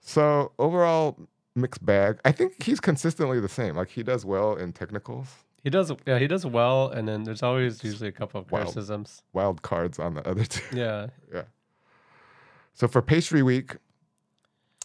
[0.00, 1.18] So overall,
[1.54, 2.18] mixed bag.
[2.24, 3.76] I think he's consistently the same.
[3.76, 5.28] Like he does well in technicals.
[5.62, 8.66] He does, yeah, he does well, and then there's always usually a couple of Wild.
[8.66, 9.22] criticisms.
[9.32, 10.76] Wild cards on the other two.
[10.76, 11.42] Yeah, Yeah.
[12.74, 13.76] So for pastry week,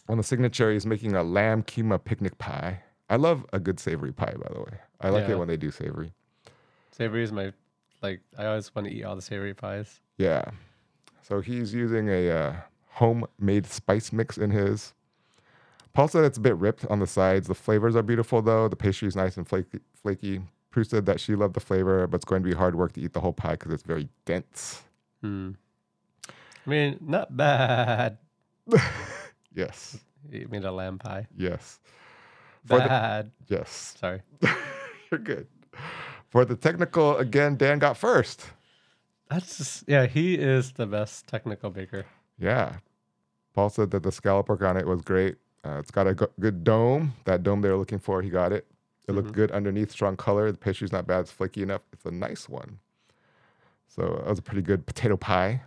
[0.08, 2.82] on the signature, he's making a lamb keema picnic pie.
[3.14, 4.78] I love a good savory pie, by the way.
[5.00, 5.34] I like Yeah.
[5.34, 6.12] it when they do savory.
[6.90, 7.52] savory is my
[8.02, 8.20] like.
[8.36, 10.00] I always want to eat all the savory pies.
[10.18, 10.42] Yeah.
[11.22, 12.56] So he's using a uh,
[12.88, 14.94] homemade spice mix in his.
[15.92, 17.46] Paul said it's a bit ripped on the sides.
[17.46, 18.66] The flavors are beautiful though.
[18.66, 19.78] The pastry is nice and flaky.
[20.02, 20.40] flaky.
[20.72, 23.00] Prue said that she loved the flavor, but it's going to be hard work to
[23.00, 24.82] eat the whole pie because it's very dense.
[25.20, 25.50] Hmm.
[26.28, 28.18] I mean, not bad.
[29.54, 29.98] Yes,
[30.32, 31.28] You made a lamb pie.
[31.36, 31.78] yes,
[32.66, 33.30] For the- Bad.
[33.48, 33.94] yes.
[34.00, 34.22] Sorry.
[35.10, 35.46] You're good.
[36.30, 38.46] For the technical, again, Dan got first.
[39.30, 42.04] That's just, yeah, he is the best technical baker.
[42.38, 42.76] Yeah.
[43.54, 45.36] Paul said that the scallop work on it was great.
[45.64, 47.14] Uh, it's got a go- good dome.
[47.24, 48.66] That dome they were looking for, he got it.
[49.06, 50.50] It looked good underneath, strong color.
[50.50, 51.20] The pastry's not bad.
[51.20, 51.82] It's flaky enough.
[51.92, 52.78] It's a nice one.
[53.86, 55.62] So that was a pretty good potato pie.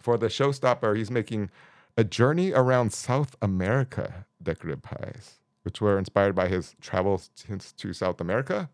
[0.00, 1.50] For the showstopper, he's making
[1.96, 7.92] a journey around South America decorative pies, which were inspired by his travels to to
[7.92, 8.68] South America.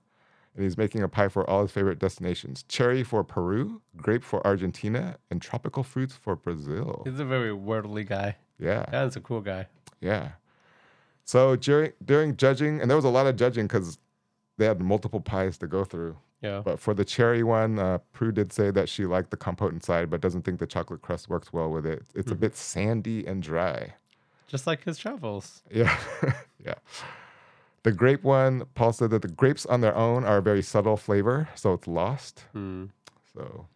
[0.55, 4.44] And he's making a pie for all his favorite destinations cherry for Peru, grape for
[4.44, 7.03] Argentina, and tropical fruits for Brazil.
[7.05, 8.37] He's a very worldly guy.
[8.59, 8.85] Yeah.
[8.90, 9.68] That's a cool guy.
[10.01, 10.31] Yeah.
[11.24, 13.98] So during during judging, and there was a lot of judging because
[14.57, 16.16] they had multiple pies to go through.
[16.42, 16.62] Yeah.
[16.64, 20.09] But for the cherry one, uh, Prue did say that she liked the compote inside,
[20.09, 22.05] but doesn't think the chocolate crust works well with it.
[22.14, 23.94] It's a bit sandy and dry.
[24.48, 25.62] Just like his travels.
[25.70, 25.96] Yeah,
[26.64, 26.74] yeah.
[27.84, 30.96] The grape one, Paul said that the grapes on their own are a very subtle
[30.96, 32.44] flavor, so it's lost.
[32.52, 32.87] Hmm.
[33.32, 33.66] So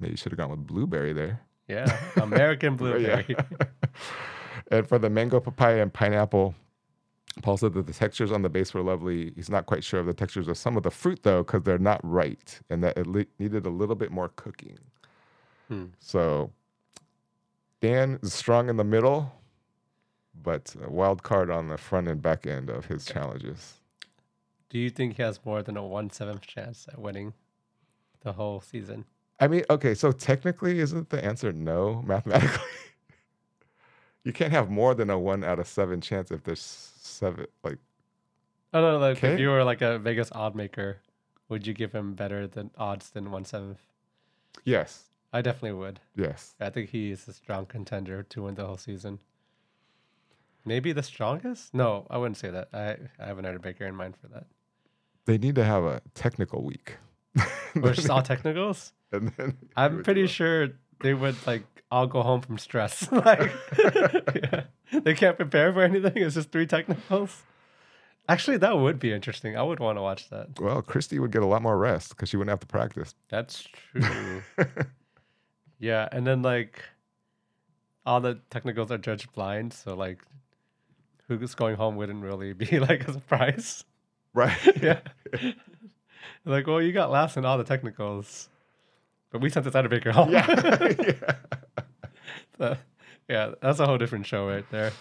[0.00, 1.40] maybe you should have gone with blueberry there.
[1.68, 1.94] Yeah.
[2.16, 3.36] American blueberry.
[4.70, 6.54] and for the mango, papaya, and pineapple,
[7.42, 9.32] Paul said that the textures on the base were lovely.
[9.36, 11.78] He's not quite sure of the textures of some of the fruit though, because they're
[11.78, 14.78] not right, and that it le- needed a little bit more cooking.
[15.68, 15.86] Hmm.
[15.98, 16.52] So
[17.80, 19.32] Dan is strong in the middle,
[20.34, 23.74] but a wild card on the front and back end of his challenges.
[24.70, 27.34] Do you think he has more than a one seventh chance at winning
[28.20, 29.04] the whole season?
[29.40, 32.64] I mean, okay, so technically, isn't the answer no mathematically?
[34.24, 37.46] you can't have more than a one out of seven chance if there's seven.
[37.62, 37.78] Like,
[38.72, 40.98] Oh no, like if you were like a Vegas odd maker,
[41.48, 43.82] would you give him better than odds than one seventh?
[44.64, 46.00] yes, I definitely would.
[46.16, 46.54] yes.
[46.60, 49.18] I think he is a strong contender to win the whole season.
[50.64, 51.74] Maybe the strongest?
[51.74, 52.68] No, I wouldn't say that.
[52.72, 54.46] I, I have another baker in mind for that.
[55.24, 56.96] They need to have a technical week.
[57.82, 58.92] Or just all technicals?
[59.12, 60.70] and then I'm pretty sure
[61.00, 63.10] they would like all go home from stress.
[63.12, 63.50] like
[64.34, 64.64] yeah.
[64.92, 66.12] they can't prepare for anything.
[66.16, 67.42] It's just three technicals.
[68.28, 69.56] Actually, that would be interesting.
[69.56, 70.60] I would want to watch that.
[70.60, 73.14] Well, Christy would get a lot more rest because she wouldn't have to practice.
[73.28, 74.42] That's true.
[75.78, 76.82] yeah, and then like
[78.06, 80.22] all the technicals are judged blind, so like
[81.38, 83.84] who's going home wouldn't really be like a surprise.
[84.34, 84.56] right?
[84.82, 85.00] yeah.
[86.44, 88.48] like, well, you got last in all the technicals,
[89.30, 90.30] but we sent this out of Baker home.
[90.30, 90.46] yeah.
[90.98, 91.34] yeah.
[92.58, 92.76] So,
[93.28, 94.92] yeah, that's a whole different show right there.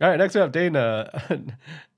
[0.00, 1.10] All right, next we have Dana.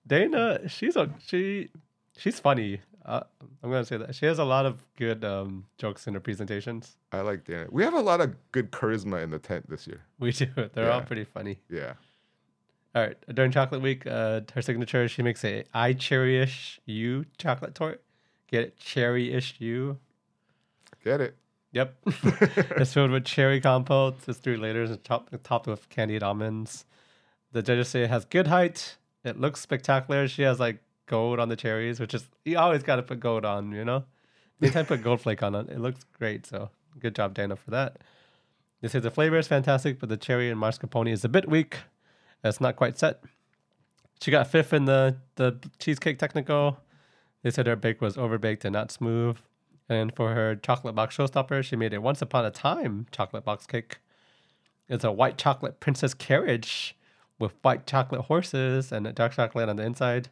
[0.06, 1.68] Dana, she's a she,
[2.16, 2.80] she's funny.
[3.04, 3.22] Uh,
[3.62, 6.96] I'm gonna say that she has a lot of good um, jokes in her presentations.
[7.12, 7.66] I like Dana.
[7.70, 10.02] We have a lot of good charisma in the tent this year.
[10.18, 10.48] We do.
[10.74, 11.60] They're all pretty funny.
[11.70, 11.94] Yeah.
[12.96, 17.74] All right, during chocolate week, uh, her signature, she makes a I cherry-ish you chocolate
[17.74, 18.00] torte.
[18.50, 19.98] Get it, cherry-ish you.
[21.04, 21.36] Get it.
[21.72, 21.94] Yep.
[22.06, 24.26] it's filled with cherry compote.
[24.26, 26.86] It's three layers and top, topped with candied almonds.
[27.52, 28.96] The judges say it has good height.
[29.24, 30.26] It looks spectacular.
[30.26, 33.44] She has like gold on the cherries, which is you always got to put gold
[33.44, 34.04] on, you know.
[34.62, 36.46] Anytime put gold flake on it, it looks great.
[36.46, 37.98] So good job, Dana, for that.
[38.80, 41.80] They say the flavor is fantastic, but the cherry and mascarpone is a bit weak.
[42.44, 43.22] It's not quite set.
[44.22, 46.78] She got fifth in the the cheesecake technical.
[47.42, 49.36] They said her bake was overbaked and not smooth.
[49.88, 53.66] And for her chocolate box showstopper, she made a once upon a time chocolate box
[53.66, 53.98] cake.
[54.88, 56.96] It's a white chocolate princess carriage
[57.38, 60.28] with white chocolate horses and a dark chocolate on the inside.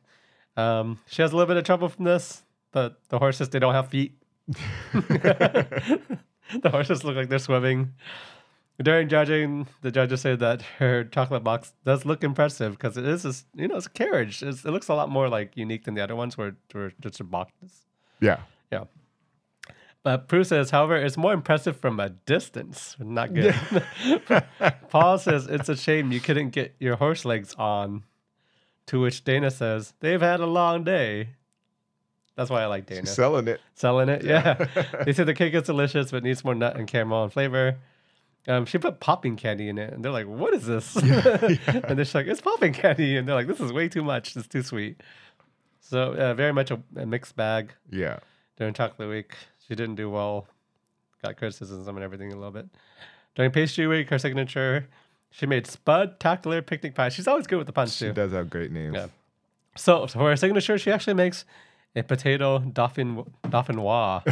[0.56, 2.42] Um, she has a little bit of trouble from this.
[2.72, 4.16] The the horses they don't have feet.
[4.92, 6.18] the
[6.64, 7.94] horses look like they're swimming.
[8.82, 13.24] During judging, the judges say that her chocolate box does look impressive because it is,
[13.24, 14.42] a you know, it's a carriage.
[14.42, 17.20] It's, it looks a lot more like unique than the other ones where where just
[17.20, 17.52] a box.
[18.20, 18.40] Yeah.
[18.72, 18.84] Yeah.
[20.02, 22.94] But Prue says, however, it's more impressive from a distance.
[22.98, 23.54] Not good.
[24.90, 28.04] Paul says, it's a shame you couldn't get your horse legs on.
[28.88, 31.30] To which Dana says, they've had a long day.
[32.36, 33.00] That's why I like Dana.
[33.00, 33.62] She's selling it.
[33.74, 34.66] Selling it, yeah.
[35.06, 37.78] they say the cake is delicious, but needs more nut and caramel and flavor.
[38.46, 41.12] Um, she put popping candy in it, and they're like, "What is this?" and
[41.66, 44.36] they're just like, "It's popping candy," and they're like, "This is way too much.
[44.36, 45.00] It's too sweet."
[45.80, 48.18] So uh, very much a, a mixed bag Yeah.
[48.56, 49.34] during Chocolate Week.
[49.66, 50.46] She didn't do well.
[51.22, 52.66] Got criticism and everything a little bit.
[53.34, 54.88] During pastry week, her signature,
[55.30, 57.08] she made spud tackler picnic pie.
[57.08, 58.12] She's always good with the puns She too.
[58.12, 58.94] does have great names.
[58.94, 59.06] Yeah.
[59.76, 61.44] So for her signature, she actually makes
[61.96, 64.22] a potato dauphinoise.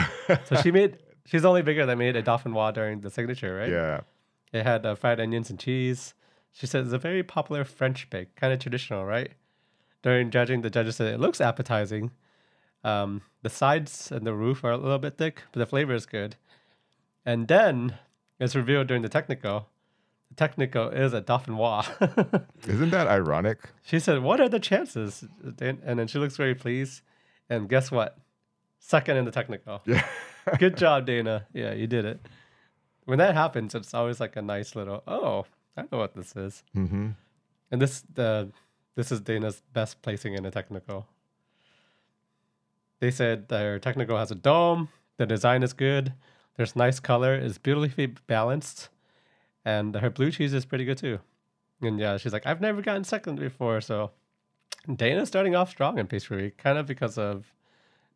[0.46, 0.98] so she made.
[1.24, 3.70] She's the only bigger that made a dauphinoise during the signature, right?
[3.70, 4.00] Yeah.
[4.52, 6.14] It had uh, fried onions and cheese.
[6.52, 9.32] She said it's a very popular French bake, kind of traditional, right?
[10.02, 12.10] During judging, the judges said it looks appetizing.
[12.84, 16.04] Um, the sides and the roof are a little bit thick, but the flavor is
[16.04, 16.36] good.
[17.24, 17.94] And then
[18.40, 19.68] it's revealed during the technical.
[20.30, 22.44] The technical is a dauphinoise.
[22.66, 23.58] Isn't that ironic?
[23.82, 25.24] she said, "What are the chances?"
[25.60, 27.02] And then she looks very pleased.
[27.48, 28.18] And guess what?
[28.80, 29.82] Second in the technical.
[29.86, 30.04] Yeah.
[30.58, 31.46] Good job, Dana.
[31.52, 32.20] Yeah, you did it.
[33.04, 36.62] When that happens, it's always like a nice little, oh, I know what this is.
[36.76, 37.10] mm-hmm.
[37.70, 38.50] And this the
[38.94, 41.06] this is Dana's best placing in a technical.
[43.00, 46.12] They said their technical has a dome, the design is good,
[46.56, 48.90] there's nice color, it's beautifully balanced,
[49.64, 51.18] and her blue cheese is pretty good too.
[51.80, 54.12] And yeah, she's like, I've never gotten second before, so
[54.94, 57.52] Dana's starting off strong in pastry week, kind of because of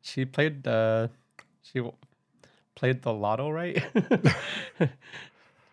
[0.03, 1.09] she played uh
[1.63, 1.83] she
[2.77, 3.83] played the lotto right.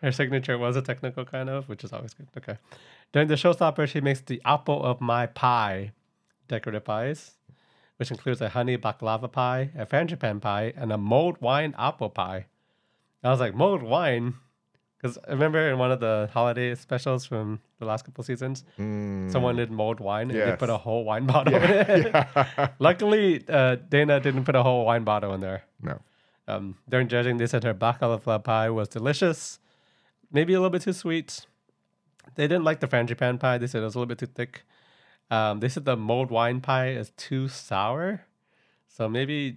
[0.02, 2.26] Her signature was a technical kind of, which is always good.
[2.36, 2.58] Okay.
[3.12, 5.92] During the showstopper, she makes the apple of my pie
[6.48, 7.36] decorative pies,
[7.96, 12.46] which includes a honey baklava pie, a frangipane pie, and a mulled wine apple pie.
[13.22, 14.34] I was like, mulled wine?
[14.98, 19.56] Because I remember in one of the holiday specials from the last couple seasons, someone
[19.56, 22.10] did mulled wine and they put a whole wine bottle in it.
[22.14, 22.68] yeah.
[22.78, 25.64] Luckily, uh, Dana didn't put a whole wine bottle in there.
[25.80, 26.00] no.
[26.46, 29.58] Um, during judging, they said her baklava pie was delicious,
[30.30, 31.46] maybe a little bit too sweet.
[32.34, 33.58] They didn't like the frangipane pie.
[33.58, 34.64] They said it was a little bit too thick.
[35.30, 38.26] Um, they said the mulled wine pie is too sour,
[38.88, 39.56] so maybe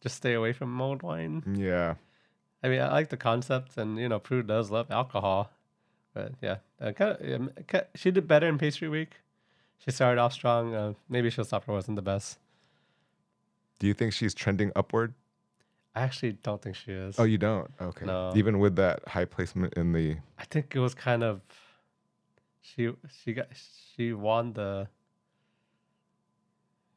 [0.00, 1.42] just stay away from mulled wine.
[1.56, 1.94] Yeah.
[2.62, 5.50] I mean, I like the concept, and you know, Prue does love alcohol,
[6.14, 7.50] but yeah, uh, kind of, um,
[7.94, 9.14] she did better in pastry week.
[9.78, 10.74] She started off strong.
[10.74, 12.38] Uh, maybe showstopper wasn't the best.
[13.78, 15.14] Do you think she's trending upward?
[15.94, 17.18] I actually don't think she is.
[17.18, 17.68] Oh, you don't?
[17.80, 18.06] Okay.
[18.06, 18.32] No.
[18.36, 20.16] Even with that high placement in the.
[20.38, 21.40] I think it was kind of
[22.62, 22.90] she
[23.22, 23.48] she got
[23.96, 24.88] she won the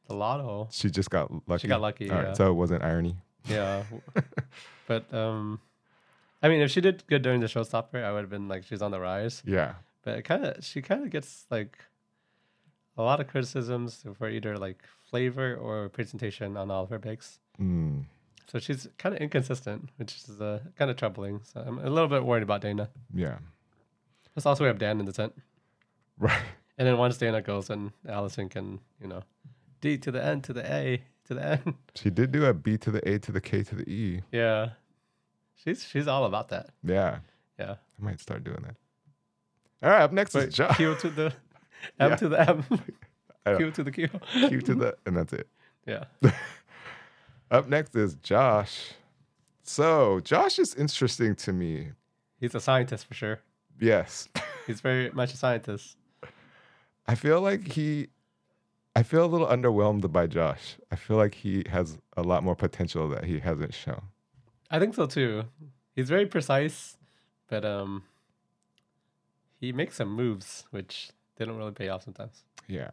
[0.08, 0.68] the lotto.
[0.70, 1.62] She just got lucky.
[1.62, 2.32] She got lucky, All right, yeah.
[2.34, 3.16] so it wasn't irony.
[3.46, 3.84] Yeah.
[4.86, 5.60] but um
[6.42, 8.82] I mean if she did good during the showstopper, I would have been like she's
[8.82, 9.42] on the rise.
[9.46, 9.74] Yeah.
[10.02, 11.78] But it kinda she kinda gets like
[12.96, 17.40] a lot of criticisms for either like flavor or presentation on all of her bakes.
[17.60, 18.04] Mm.
[18.46, 21.40] So she's kind of inconsistent, which is uh, kind of troubling.
[21.44, 22.88] So I'm a little bit worried about Dana.
[23.14, 23.38] Yeah.
[24.32, 25.32] Plus, also we have Dan in the tent.
[26.18, 26.40] Right.
[26.76, 29.22] And then once Dana goes, and Alison can, you know,
[29.80, 31.74] D to the N to the A to the N.
[31.94, 34.22] She did do a B to the A to the K to the E.
[34.32, 34.70] yeah,
[35.54, 36.70] she's she's all about that.
[36.82, 37.18] Yeah.
[37.60, 38.74] Yeah, I might start doing that.
[39.84, 40.02] All right.
[40.02, 40.76] Up next Wait, is Josh.
[40.76, 41.32] Q to the
[42.00, 42.16] M Yeah.
[42.16, 42.64] to the M.
[43.56, 44.08] Q to the Q.
[44.48, 45.46] Q to the, and that's it.
[45.86, 46.04] Yeah,
[47.50, 48.92] Up next is Josh.
[49.62, 51.90] So Josh is interesting to me.
[52.40, 53.40] he's a scientist for sure.
[53.80, 54.28] Yes.
[54.66, 55.96] He's very much a scientist.
[57.06, 58.08] I feel like he
[58.96, 60.76] I feel a little underwhelmed by Josh.
[60.90, 64.00] I feel like he has a lot more potential that he hasn't shown.
[64.70, 65.44] I think so too.
[65.94, 66.96] He's very precise,
[67.48, 68.04] but um,
[69.60, 72.44] he makes some moves which they don't really pay off sometimes.
[72.68, 72.90] Yeah.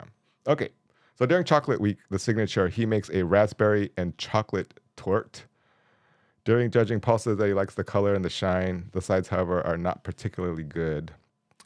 [0.48, 0.70] Okay.
[1.22, 5.44] So during chocolate week, the signature, he makes a raspberry and chocolate torte.
[6.46, 8.90] During judging, Paul says that he likes the color and the shine.
[8.94, 11.12] The sides, however, are not particularly good.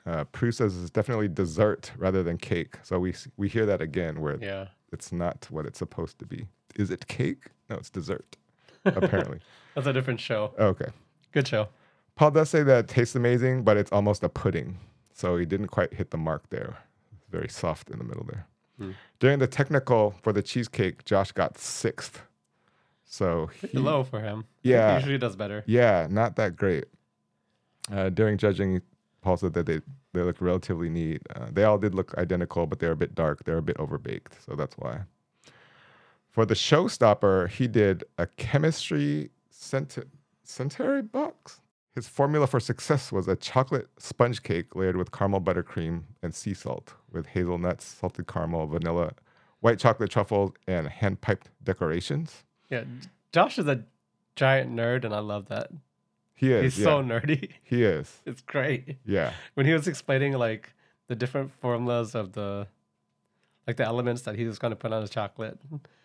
[0.06, 2.76] Uh, Prue says it's definitely dessert rather than cake.
[2.84, 6.48] So we we hear that again, where Yeah, it's not what it's supposed to be.
[6.76, 7.46] Is it cake?
[7.70, 8.36] No, it's dessert.
[8.84, 9.40] Apparently.
[9.74, 10.54] that's a different show.
[10.60, 10.90] Okay.
[11.32, 11.70] Good show.
[12.16, 14.80] Paul does say that it tastes amazing, but it's almost a pudding.
[15.14, 16.80] So he didn't quite hit the mark there.
[17.18, 18.48] It's very soft in the middle there.
[18.78, 18.92] Hmm.
[19.20, 22.22] During the technical for the cheesecake, Josh got sixth.
[23.06, 24.46] So he- low for him.
[24.64, 24.92] Yeah.
[24.94, 25.64] he usually does better.
[25.68, 26.86] yeah, not that great.
[27.92, 28.82] Uh, during judging,
[29.22, 29.80] Paul said that they,
[30.14, 31.22] they looked relatively neat.
[31.36, 33.44] Uh, they all did look identical, but they're a bit dark.
[33.46, 34.34] They're a bit overbaked.
[34.46, 35.02] So that's why.
[36.32, 39.98] For the showstopper, he did a chemistry cent-
[40.44, 41.62] centenary box.
[41.96, 46.54] His formula for success was a chocolate sponge cake layered with caramel buttercream and sea
[46.54, 49.14] salt, with hazelnuts, salted caramel, vanilla,
[49.62, 52.44] white chocolate truffles, and hand piped decorations.
[52.70, 52.84] Yeah,
[53.32, 53.84] Josh is a
[54.36, 55.72] giant nerd, and I love that.
[56.34, 56.76] He is.
[56.76, 56.86] He's yeah.
[56.92, 57.52] so nerdy.
[57.64, 58.22] he is.
[58.26, 58.98] It's great.
[59.06, 59.32] Yeah.
[59.54, 60.74] When he was explaining like
[61.08, 62.68] the different formulas of the
[63.66, 65.58] like the elements that he was going to put on his chocolate,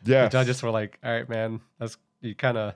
[0.04, 0.24] Yeah.
[0.24, 2.74] the judges were like, "All right, man, that's you kind of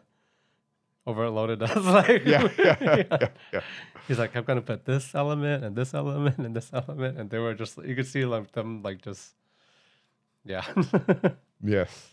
[1.06, 1.76] overloaded us.
[1.84, 3.60] like, Yeah, yeah, yeah, yeah.
[4.08, 7.38] He's like, I'm gonna put this element and this element and this element, and they
[7.38, 9.34] were just you could see like them like just,
[10.44, 10.64] yeah,
[11.62, 12.10] Yes.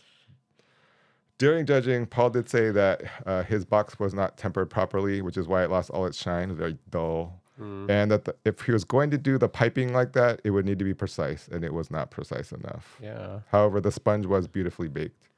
[1.38, 5.48] During judging, Paul did say that uh, his box was not tempered properly, which is
[5.48, 6.44] why it lost all its shine.
[6.44, 7.38] It was very dull.
[7.58, 10.64] And that the, if he was going to do the piping like that, it would
[10.64, 12.98] need to be precise, and it was not precise enough.
[13.00, 13.38] yeah.
[13.52, 15.28] However, the sponge was beautifully baked.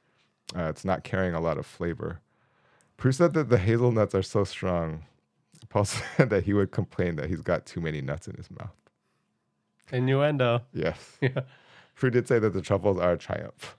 [0.57, 2.21] Uh, it's not carrying a lot of flavor.
[2.97, 5.03] Prue said that the hazelnuts are so strong.
[5.69, 8.71] Paul said that he would complain that he's got too many nuts in his mouth.
[9.91, 10.61] Innuendo.
[10.73, 11.17] Yes.
[11.21, 11.41] Yeah.
[11.95, 13.77] Prue did say that the truffles are a triumph.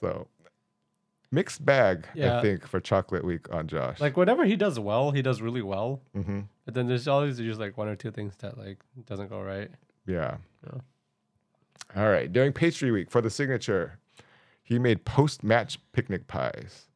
[0.00, 0.28] So,
[1.32, 2.38] mixed bag, Yeah.
[2.38, 4.00] I think, for Chocolate Week on Josh.
[4.00, 6.00] Like whatever he does well, he does really well.
[6.14, 9.40] hmm But then there's always just like one or two things that like doesn't go
[9.40, 9.70] right.
[10.06, 10.36] Yeah.
[10.64, 10.80] Yeah.
[11.96, 12.32] All right.
[12.32, 13.98] During pastry week for the signature,
[14.62, 16.87] he made post match picnic pies.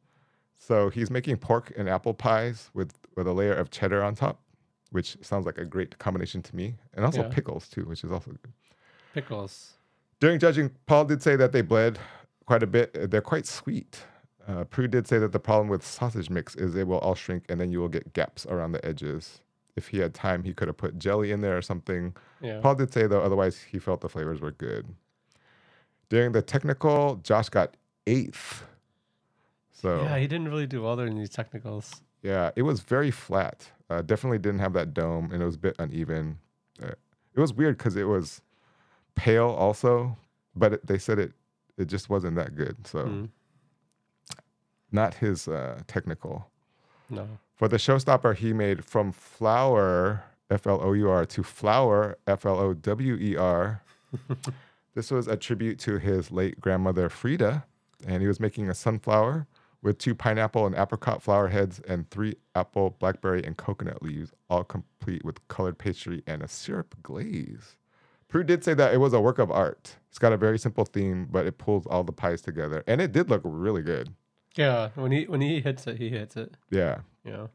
[0.64, 4.40] So he's making pork and apple pies with, with a layer of cheddar on top,
[4.92, 6.76] which sounds like a great combination to me.
[6.94, 7.28] And also Yeah.
[7.30, 8.52] pickles, too, which is also good.
[9.12, 9.72] Pickles.
[10.20, 11.98] During judging, Paul did say that they bled
[12.46, 12.96] quite a bit.
[12.96, 14.04] Uh, They're quite sweet.
[14.46, 17.44] Uh, Prue did say that the problem with sausage mix is it will all shrink
[17.48, 19.40] and then you will get gaps around the edges.
[19.74, 22.14] If he had time, he could have put jelly in there or something.
[22.40, 22.60] Yeah.
[22.60, 24.94] Paul did say though, otherwise he felt the flavors were good.
[26.08, 28.62] During the technical, Josh got eighth.
[29.72, 32.02] So Yeah, he didn't really do well there in these technicals.
[32.22, 33.68] yeah, it was very flat.
[33.90, 36.38] Uh, definitely didn't have that dome, and it was a bit uneven.
[36.82, 36.92] Uh,
[37.34, 38.40] it was weird because it was
[39.14, 40.16] pale also,
[40.54, 41.32] but it, they said it
[41.78, 42.86] it just wasn't that good.
[42.86, 43.28] So Mm.
[44.90, 46.48] not his uh, technical.
[47.10, 47.26] No.
[47.56, 52.44] For the showstopper, he made from flower F L O U R to flower F
[52.46, 53.82] L O W E R.
[54.94, 57.64] This was a tribute to his late grandmother Frida,
[58.06, 59.46] and he was making a sunflower
[59.82, 64.64] with two pineapple and apricot flower heads and three apple, blackberry, and coconut leaves, all
[64.64, 67.76] complete with colored pastry and a syrup glaze.
[68.28, 69.96] Prue did say that it was a work of art.
[70.08, 73.12] It's got a very simple theme, but it pulls all the pies together, and it
[73.12, 74.14] did look really good.
[74.56, 76.56] Yeah, when he when he hits it, he hits it.
[76.70, 77.00] Yeah.
[77.24, 77.50] Know.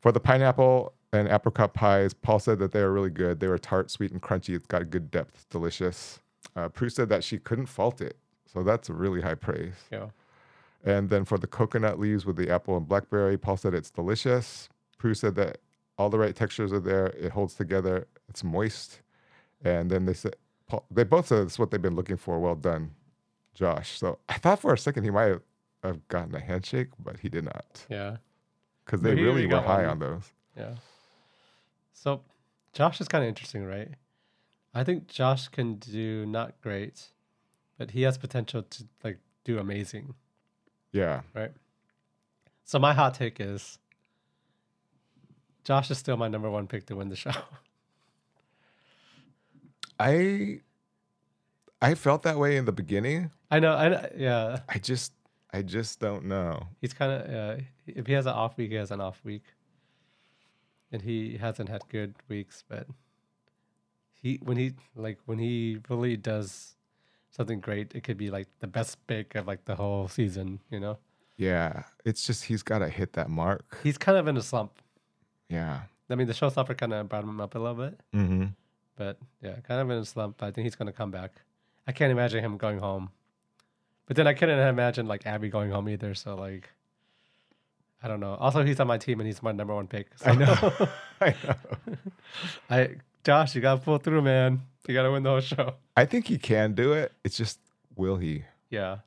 [0.00, 3.40] For the pineapple and apricot pies, Paul said that they were really good.
[3.40, 4.54] They were tart, sweet, and crunchy.
[4.56, 5.34] It's got a good depth.
[5.34, 6.20] It's delicious.
[6.56, 8.16] Uh, Prue said that she couldn't fault it.
[8.52, 9.74] So that's a really high praise.
[9.90, 10.06] Yeah.
[10.84, 14.68] And then for the coconut leaves with the apple and blackberry, Paul said it's delicious.
[14.98, 15.58] Prue said that
[15.98, 17.06] all the right textures are there.
[17.08, 18.06] It holds together.
[18.28, 19.00] It's moist.
[19.64, 20.34] And then they said,
[20.68, 22.40] Paul, they both said it's what they've been looking for.
[22.40, 22.92] Well done,
[23.54, 23.98] Josh.
[23.98, 25.38] So I thought for a second he might
[25.84, 28.18] have, gotten a handshake, but he did not Yeah.
[28.84, 29.90] because they he really were high one.
[29.90, 30.30] on those.
[30.56, 30.74] Yeah.
[31.92, 32.22] So
[32.72, 33.88] Josh is kind of interesting, right?
[34.74, 37.08] I think Josh can do not great,
[37.78, 40.14] but he has potential to like do amazing,
[40.92, 41.22] Yeah.
[41.34, 41.52] right?
[42.64, 43.78] So my hot take is
[45.64, 47.32] Josh is still my number one pick to win the show.
[49.98, 50.60] I
[51.80, 53.30] I felt that way in the beginning.
[53.50, 54.60] I know, I know, yeah.
[54.68, 55.12] I just
[55.52, 56.68] I just don't know.
[56.80, 59.44] He's kind of uh, if he has an off week, he has an off week,
[60.90, 62.64] and he hasn't had good weeks.
[62.68, 62.86] But
[64.12, 66.76] he when he like when he really does
[67.32, 70.60] something great, it could be like the best pick of like the whole season.
[70.70, 70.98] You know,
[71.36, 73.78] Yeah, it's just he's got to hit that mark.
[73.82, 74.72] he's kind of in a slump.
[75.48, 75.80] Yeah.
[76.10, 78.44] I mean, the showstopper kind of brought him up a little bit, Mm-hmm.
[78.96, 80.36] but yeah, kind of in a slump.
[80.38, 81.32] But I think he's gonna come back.
[81.86, 83.10] I can't imagine him going home,
[84.06, 86.14] but then I couldn't imagine like Abbi going home either.
[86.14, 86.68] So like.
[88.04, 88.34] I don't know.
[88.34, 90.08] Also, he's on my team and he's my number one pick.
[90.26, 90.72] I know.
[91.20, 91.54] I know.
[92.68, 94.60] I Josh, you gotta pull through, man.
[94.88, 95.74] You gotta win the whole show.
[95.96, 97.12] I think he can do it.
[97.24, 97.58] It's just
[97.96, 98.44] will he?
[98.70, 98.98] Yeah,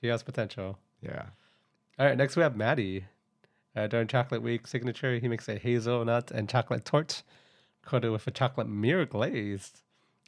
[0.00, 0.78] he has potential.
[1.00, 1.26] Yeah.
[1.98, 3.06] All right, next we have Matty.
[3.74, 7.22] Uh, during Chocolate Week signature, he makes a hazelnut and chocolate torte
[7.82, 9.82] coated with a chocolate mirror glaze,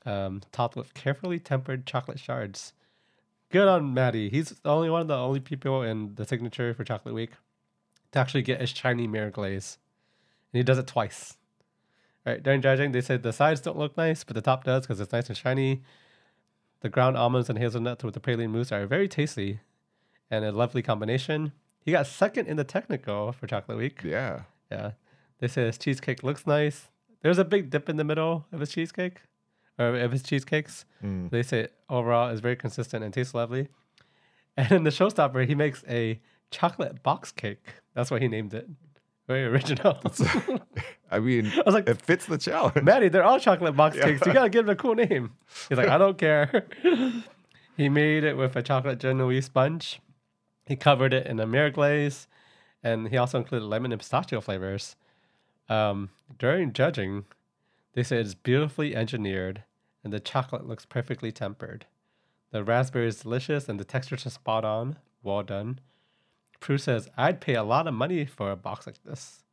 [0.04, 2.74] um, topped with carefully tempered chocolate shards.
[3.50, 4.28] Good on Matty.
[4.28, 7.30] He's the only one of the only people in the signature for Chocolate Week
[8.12, 9.78] to actually get a shiny mirror glaze,
[10.52, 11.37] and he does it twice.
[12.28, 15.00] Right, during judging, they said the sides don't look nice, but the top does because
[15.00, 15.82] it's nice and shiny.
[16.80, 19.60] The ground almonds and hazelnuts with the praline mousse are very tasty
[20.30, 21.52] and a lovely combination.
[21.82, 24.02] He got second in the technical for Chocolate Week.
[24.04, 24.42] Yeah.
[24.70, 24.90] Yeah.
[25.38, 26.88] They say his cheesecake looks nice.
[27.22, 29.22] There's a big dip in the middle of his cheesecake,
[29.78, 30.84] or of his cheesecakes.
[31.02, 31.30] Mm.
[31.30, 33.68] They say overall is very consistent and tastes lovely.
[34.54, 36.20] And in the showstopper, he makes a
[36.50, 37.64] chocolate box cake.
[37.94, 38.68] That's what he named it.
[39.28, 40.00] Very original.
[41.10, 42.82] I mean, I was like, it fits the challenge.
[42.82, 44.04] Matty, they're all chocolate box Yeah.
[44.04, 44.26] cakes.
[44.26, 45.34] You gotta give it a cool name.
[45.68, 46.66] He's like, I don't care.
[47.76, 50.00] he made it with a chocolate genoise sponge.
[50.66, 52.26] He covered it in a mirror glaze,
[52.82, 54.96] and he also included lemon and pistachio flavors.
[55.68, 56.08] Um,
[56.38, 57.26] during judging,
[57.92, 59.62] they say it's beautifully engineered,
[60.02, 61.84] and the chocolate looks perfectly tempered.
[62.50, 64.96] The raspberry is delicious, and the textures are spot on.
[65.22, 65.80] Well done.
[66.60, 69.44] Prue says, "I'd pay a lot of money for a box like this."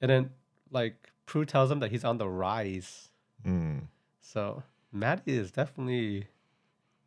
[0.00, 0.30] And then,
[0.70, 3.10] like, Prue tells him that he's on the rise.
[3.44, 3.86] Mm.
[4.20, 6.26] So Matty is definitely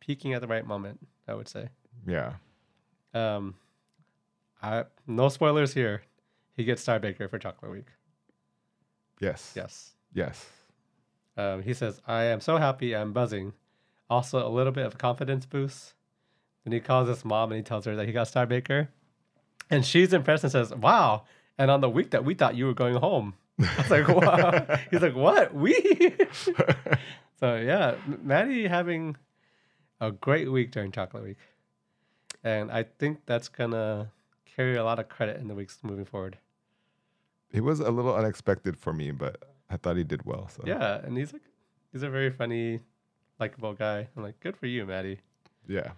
[0.00, 1.06] peaking at the right moment.
[1.28, 1.68] I would say.
[2.06, 2.34] Yeah.
[3.14, 3.54] Um,
[4.62, 6.02] I no spoilers here.
[6.54, 7.88] He gets Star Baker for Chocolate Week.
[9.20, 9.52] Yes.
[9.56, 9.94] Yes.
[10.12, 10.46] Yes.
[11.36, 12.94] Um, he says, "I am so happy.
[12.94, 13.52] I'm buzzing.
[14.08, 15.94] Also, a little bit of confidence boost."
[16.66, 18.88] Then he calls his mom and he tells her that he got Star Baker,
[19.70, 21.22] and she's impressed and says, "Wow!"
[21.56, 24.78] And on the week that we thought you were going home, I was like, "Wow!"
[24.90, 25.54] He's like, "What?
[25.54, 26.16] We?"
[27.38, 29.16] so yeah, Matty having
[30.00, 31.36] a great week during Chocolate Week,
[32.42, 34.10] and I think that's gonna
[34.56, 36.36] carry a lot of credit in the weeks moving forward.
[37.52, 39.40] It was a little unexpected for me, but
[39.70, 40.48] I thought he did well.
[40.48, 41.42] So Yeah, and he's like,
[41.92, 42.80] he's a very funny,
[43.38, 44.08] likable guy.
[44.16, 45.20] I'm like, good for you, Matty.
[45.68, 45.92] Yeah.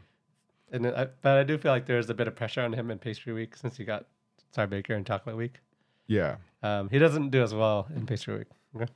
[0.73, 2.99] And I, but I do feel like there's a bit of pressure on him in
[2.99, 4.07] pastry week since he got
[4.53, 5.61] Star Baker and Chocolate Week.
[6.07, 6.37] Yeah.
[6.63, 8.47] Um, he doesn't do as well in pastry week.
[8.77, 8.87] Okay.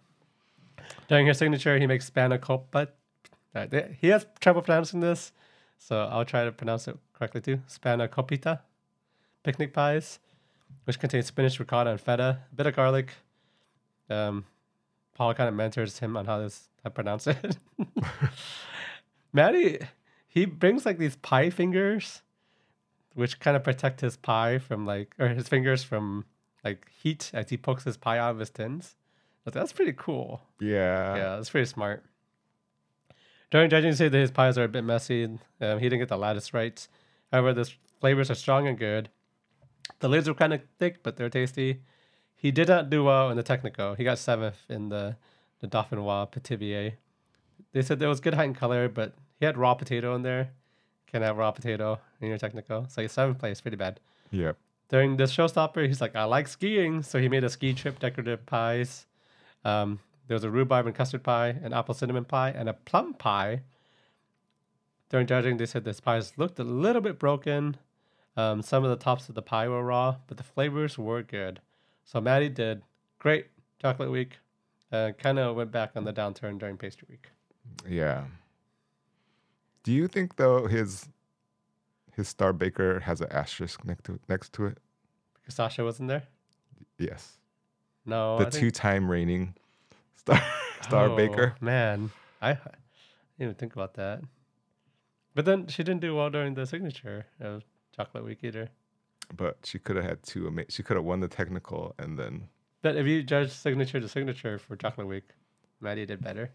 [1.08, 2.88] During his signature, he makes spanakopita.
[3.54, 5.32] Uh, they- he has trouble pronouncing this,
[5.78, 7.60] so I'll try to pronounce it correctly too.
[7.68, 8.60] Spanakopita,
[9.42, 10.18] picnic pies,
[10.84, 13.12] which contains spinach, ricotta, and feta, a bit of garlic.
[14.10, 14.44] Um,
[15.14, 17.58] Paul kind of mentors him on how this how to pronounce it.
[19.32, 19.78] Matty,
[20.32, 22.22] he brings like these pie fingers,
[23.14, 26.24] which kind of protect his pie from like or his fingers from
[26.64, 28.96] like heat as he pokes his pie out of his tins.
[29.44, 30.40] But that's pretty cool.
[30.58, 31.16] Yeah.
[31.16, 32.02] yeah, that's pretty smart.
[33.50, 35.24] During judging, he said that his pies are a bit messy.
[35.60, 36.88] Um, he didn't get the lattice right.
[37.30, 37.70] However, the
[38.00, 39.10] flavors are strong and good.
[39.98, 41.82] The lids were kind of thick, but they're tasty.
[42.34, 43.98] He did not do well in the Technico.
[43.98, 45.16] He got seventh in the
[45.60, 46.94] the Dauphinois Pithivier.
[47.72, 50.50] They said there was good height and color, but he had raw potato in there.
[51.10, 52.86] Can't have raw potato in your technical.
[52.88, 53.98] So he's seventh place, pretty bad.
[54.30, 54.52] Yeah.
[54.88, 57.02] During the showstopper, he's like, I like skiing.
[57.02, 59.06] So he made a ski trip decorative pies.
[59.64, 63.14] Um, there was a rhubarb and custard pie, an apple cinnamon pie, and a plum
[63.14, 63.62] pie.
[65.10, 67.78] During judging, they said this pies looked a little bit broken.
[68.36, 71.58] Um, some of the tops of the pie were raw, but the flavors were good.
[72.04, 72.82] So Matty did
[73.18, 73.46] great
[73.80, 74.38] chocolate week.
[74.92, 77.30] Uh, kind of went back on the downturn during pastry week.
[77.88, 78.26] Yeah.
[79.82, 81.08] Do you think though his
[82.14, 84.78] his Star Baker has an asterisk next to next to it?
[85.34, 86.24] Because Sasha wasn't there.
[86.98, 87.38] Yes.
[88.04, 89.54] No, the I two-time reigning
[90.16, 90.40] Star
[90.82, 91.54] Star Oh, Baker.
[91.60, 92.10] Man,
[92.40, 92.70] I, I didn't
[93.40, 94.22] even think about that.
[95.34, 97.62] But then she didn't do well during the signature of
[97.96, 98.68] Chocolate Week either.
[99.34, 100.46] But she could have had two.
[100.46, 102.48] Ama- she could have won the technical and then
[102.82, 105.24] But if you judge signature to signature for Chocolate Week,
[105.80, 106.50] Matty did better.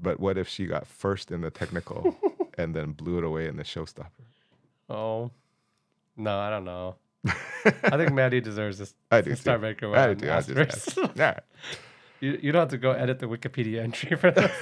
[0.00, 2.16] But what if she got first in the technical
[2.58, 4.10] and then blew it away in the showstopper?
[4.88, 5.30] Oh,
[6.16, 6.96] no, I don't know.
[7.26, 8.94] I think Matty deserves this.
[9.10, 9.62] I do Star too.
[9.62, 10.30] Baker I do.
[10.30, 11.38] I just yeah.
[12.20, 14.52] you, you don't have to go edit the Wikipedia entry for this.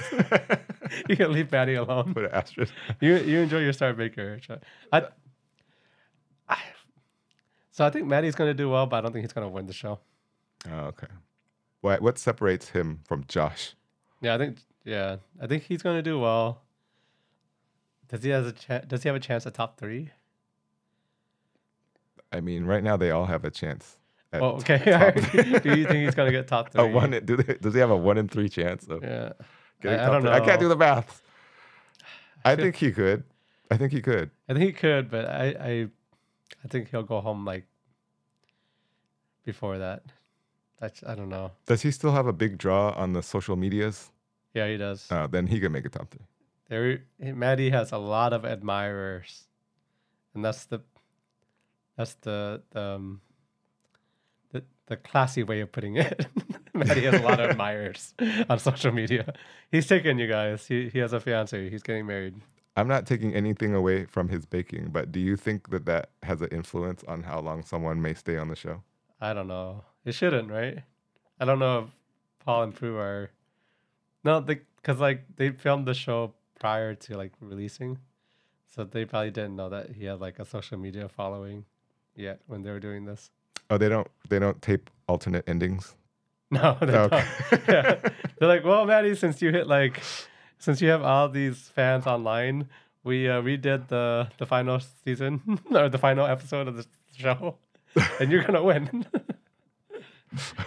[1.07, 2.13] you can leave Matty alone.
[2.13, 2.73] Put an asterisk.
[2.99, 4.39] you you enjoy your Star Baker.
[4.39, 4.51] Ch-
[4.91, 5.03] I,
[6.49, 6.57] I,
[7.71, 9.73] so I think Matty's gonna do well, but I don't think he's gonna win the
[9.73, 9.99] show.
[10.69, 11.07] Oh, okay.
[11.81, 13.75] What what separates him from Josh?
[14.21, 14.57] Yeah, I think
[14.87, 16.61] yeah, I think he's gonna do well.
[18.07, 18.85] Does he has a chance?
[18.87, 20.11] Does he have a chance at top three?
[22.31, 23.97] I mean, right now they all have a chance.
[24.33, 24.77] Oh, okay.
[25.63, 26.81] do you think he's gonna get top three?
[26.83, 27.13] a one?
[27.13, 29.33] in- Do they, does he have a one in three chance of Yeah,
[29.81, 30.31] getting I- I don't three?
[30.31, 31.21] I can't do the math.
[32.45, 33.23] I feel- think he could.
[33.69, 34.31] I think he could.
[34.47, 35.87] I think he could, but I I,
[36.63, 37.65] I think he'll go home like
[39.43, 40.03] before that.
[40.79, 41.51] That's I don't know.
[41.65, 44.11] Does he still have a big draw on the social medias?
[44.57, 45.05] Yeah, he does.
[45.11, 46.25] Uh, then he can make a top three.
[46.67, 47.03] There,
[47.35, 49.43] Matty has a lot of admirers,
[50.33, 50.79] and that's the,
[51.95, 53.21] that's the the, um,
[54.51, 56.25] the the classy way of putting it.
[56.73, 58.15] Matty has a lot of admirers
[58.49, 59.31] on social media.
[59.71, 60.65] He's taken you guys.
[60.65, 61.69] He he has a fiance.
[61.69, 62.41] He's getting married.
[62.75, 66.41] I'm not taking anything away from his baking, but do you think that that has
[66.41, 68.81] an influence on how long someone may stay on the show?
[69.21, 69.83] I don't know.
[70.03, 70.79] It shouldn't, right?
[71.39, 71.85] I don't know if
[72.43, 73.29] Paul and Prue are.
[74.27, 77.97] No, because like they filmed the show prior to like releasing,
[78.73, 81.63] so they probably didn't know that he had like a social media following
[82.15, 83.31] yet when they were doing this.
[83.69, 84.07] Oh, they don't.
[84.29, 85.95] They don't tape alternate endings.
[86.49, 87.23] No, they Okay.
[87.51, 87.61] don't.
[87.67, 87.95] Yeah.
[88.39, 90.01] They're like, well, Matty, since you hit like,
[90.59, 92.69] since you have all these fans online,
[93.03, 96.85] we uh, redid the the final season or the final episode of the
[97.17, 97.57] show,
[98.19, 99.05] and you're gonna win.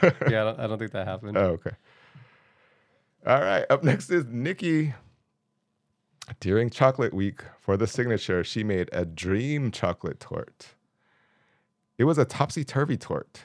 [0.03, 0.11] yeah,
[0.43, 1.37] I don't, I don't think that happened.
[1.39, 1.73] Oh, okay.
[3.27, 3.67] All right.
[3.69, 4.95] Up next is Nicky.
[6.39, 10.75] During chocolate week for the signature, she made a dream chocolate torte.
[11.99, 13.41] It was a topsy turvy torte,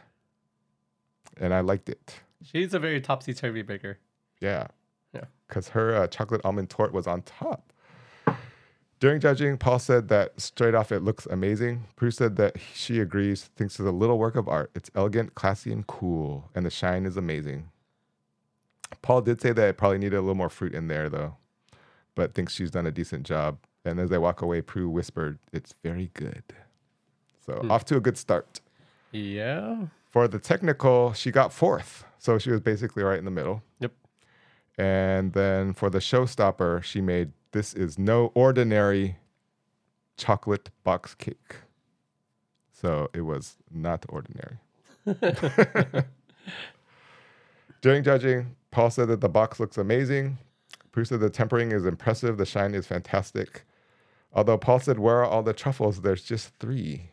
[1.37, 2.21] and I liked it.
[2.41, 3.97] She's a very topsy turvy baker.
[4.39, 4.67] Yeah.
[5.13, 5.25] Yeah.
[5.47, 7.73] Because her uh, chocolate almond torte was on top.
[8.99, 11.83] During judging, Paul said that straight off it looks amazing.
[11.95, 14.71] Prue said that she agrees, thinks it's a little work of art.
[14.73, 17.69] It's elegant, classy, and cool, and the shine is amazing.
[19.01, 21.35] Paul did say that it probably needed a little more fruit in there, though,
[22.15, 23.57] but thinks she's done a decent job.
[23.83, 26.43] And as they walk away, Prue whispered, It's very good.
[27.45, 27.71] So hmm.
[27.71, 28.59] off to a good start.
[29.11, 29.87] Yeah.
[30.09, 32.05] For the technical, she got fourth.
[32.17, 33.61] So she was basically right in the middle.
[33.79, 33.91] Yep.
[34.77, 39.17] And then for the showstopper, she made this is no ordinary
[40.17, 41.55] chocolate box cake.
[42.71, 44.57] So it was not ordinary.
[47.81, 50.37] During judging, Paul said that the box looks amazing.
[50.91, 52.35] Prue said the tempering is impressive.
[52.35, 53.63] The shine is fantastic.
[54.33, 56.01] Although Paul said, Where are all the truffles?
[56.01, 57.03] There's just three.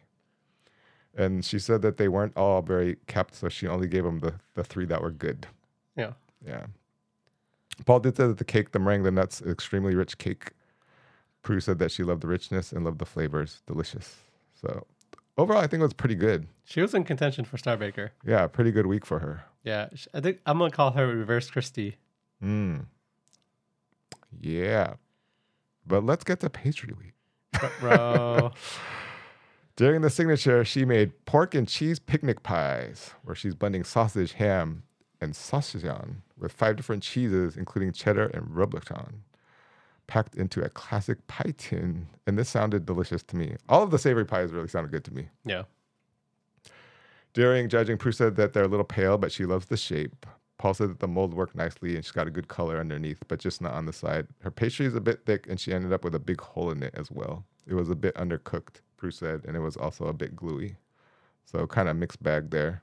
[1.17, 4.35] And she said that they weren't all very kept, so she only gave them the,
[4.55, 5.47] the three that were good.
[5.97, 6.15] Yeah.
[6.45, 6.67] Yeah.
[7.87, 10.51] Paul did say that the cake, the meringue, the nuts, extremely rich cake.
[11.43, 13.63] Prue said that she loved the richness and loved the flavors.
[13.69, 14.17] Delicious.
[14.61, 14.85] So
[15.39, 16.47] overall, I think it was pretty good.
[16.65, 18.13] She was in contention for Star Baker.
[18.27, 19.45] Yeah, pretty good week for her.
[19.65, 19.89] Yeah.
[20.15, 21.95] I think I'm gonna call her Reverse Cristy.
[22.43, 22.87] Mm.
[24.41, 24.95] Yeah.
[25.87, 27.15] But let's get to pastry week.
[27.81, 28.53] Bro.
[29.77, 34.83] During the signature, she made pork and cheese picnic pies, where she's blending sausage, ham,
[35.21, 39.13] and saucisson with five different cheeses, including cheddar and reblochon,
[40.07, 42.07] packed into a classic pie tin.
[42.27, 43.57] And this sounded delicious to me.
[43.69, 45.29] All of the savory pies really sounded good to me.
[45.45, 45.63] yeah.
[47.35, 50.27] During judging, Prue said that they're a little pale, but she loves the shape.
[50.59, 53.39] Paul said that the mold worked nicely and she's got a good color underneath, but
[53.39, 54.27] just not on the side.
[54.41, 56.83] Her pastry is a bit thick and she ended up with a big hole in
[56.83, 57.45] it as well.
[57.67, 60.77] It was a bit undercooked, Prue said, and it was also a bit gluey.
[61.47, 62.83] So kind of mixed bag there.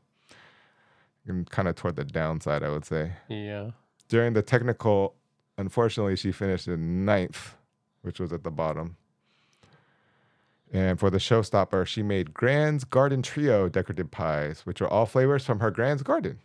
[1.28, 3.12] And kind of toward the downside, I would say.
[3.28, 3.72] Yeah.
[4.08, 5.14] During the technical,
[5.60, 7.56] unfortunately, she finished in ninth,
[8.02, 8.96] which was at the bottom.
[10.72, 15.46] And for the showstopper, she made Grand's Garden Trio decorative pies, which are all flavors
[15.46, 16.40] from her Grand's Garden.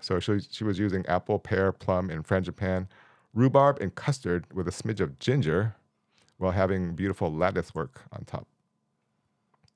[0.00, 2.86] So she, she was using apple, pear, plum, and frangipane,
[3.34, 5.74] rhubarb, and custard with a smidge of ginger
[6.38, 8.46] while having beautiful lattice work on top.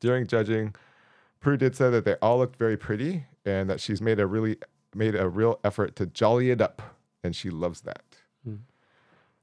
[0.01, 0.75] During judging,
[1.41, 4.59] Prue did say that they all looked very pretty and that she's made a really
[4.95, 8.03] made a real effort to jolly it up, and she loves that.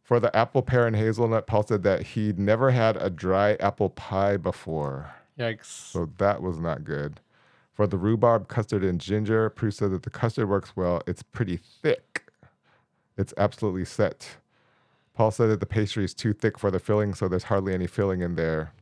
[0.04, 3.90] For the apple, pear, and hazelnut, Paul said that he'd never had a dry apple
[3.90, 5.14] pie before.
[5.40, 5.66] Yikes.
[5.66, 7.22] So that was not good.
[7.74, 11.02] For the rhubarb, custard, and ginger, Prue said that the custard works well.
[11.08, 12.26] It's pretty thick.
[13.18, 14.36] It's absolutely set.
[15.16, 17.88] Paul said that the pastry is too thick for the filling, so there's hardly any
[17.88, 18.74] filling in there.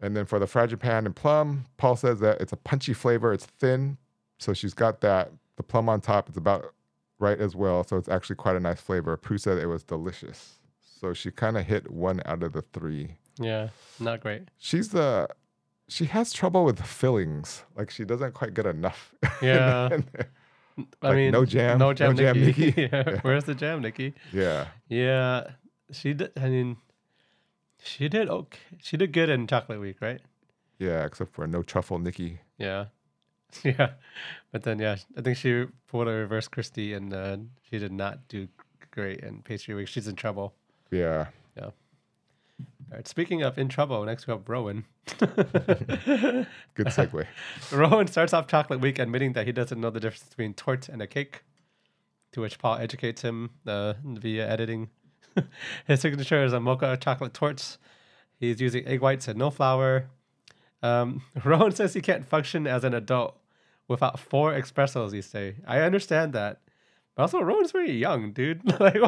[0.00, 3.32] And then for the frangipane and plum, Paul says that it's a punchy flavor.
[3.32, 3.96] It's thin,
[4.38, 5.30] so she's got that.
[5.56, 6.74] The plum on top, it's about
[7.20, 9.16] right as well, so it's actually quite a nice flavor.
[9.16, 10.58] Prue said it was delicious.
[10.80, 13.68] So she kind of hit one out of the three Yeah.
[14.00, 14.48] Not great.
[14.58, 15.28] she's the
[15.88, 17.64] she has trouble with fillings.
[17.76, 19.14] Like she doesn't quite get enough.
[19.42, 19.88] Yeah.
[20.78, 21.78] I Like, mean, no jam?
[21.78, 22.66] No jam, No jam, jam, Nicky.
[22.66, 22.82] Nicky?
[22.92, 23.02] yeah.
[23.06, 23.20] Yeah.
[23.22, 24.14] Where's the jam, Nicky?
[24.32, 24.68] yeah.
[24.88, 25.50] Yeah.
[25.92, 26.30] She did.
[26.38, 26.76] I mean,
[27.82, 28.58] she did okay.
[28.80, 30.20] She did good in Chocolate Week, right?
[30.78, 32.40] Yeah, except for no truffle Nikki.
[32.56, 32.86] Yeah.
[33.64, 33.90] Yeah.
[34.52, 37.36] But then, yeah, I think she pulled a reverse Cristy and uh,
[37.68, 38.48] she did not do
[38.90, 39.88] great in Pastry Week.
[39.88, 40.54] She's in trouble.
[40.90, 41.26] Yeah.
[41.56, 41.66] Yeah.
[41.66, 41.72] All
[42.92, 43.06] right.
[43.06, 44.84] Speaking of in trouble, next we have Rowan.
[45.18, 46.46] Good
[46.86, 47.26] segue.
[47.72, 51.00] Rowan starts off Chocolate Week admitting that he doesn't know the difference between torte and
[51.00, 51.44] a cake,
[52.32, 54.90] to which Paul educates him uh, via editing.
[55.86, 57.78] His signature is a mocha chocolate tortes.
[58.38, 60.06] He's using egg whites and no flour.
[60.82, 63.36] Um, Rowan says he can't function as an adult
[63.90, 65.56] without four espressos each day.
[65.66, 66.60] I understand that.
[67.14, 68.62] But also, Rowan's very young, dude.
[68.80, 68.96] like?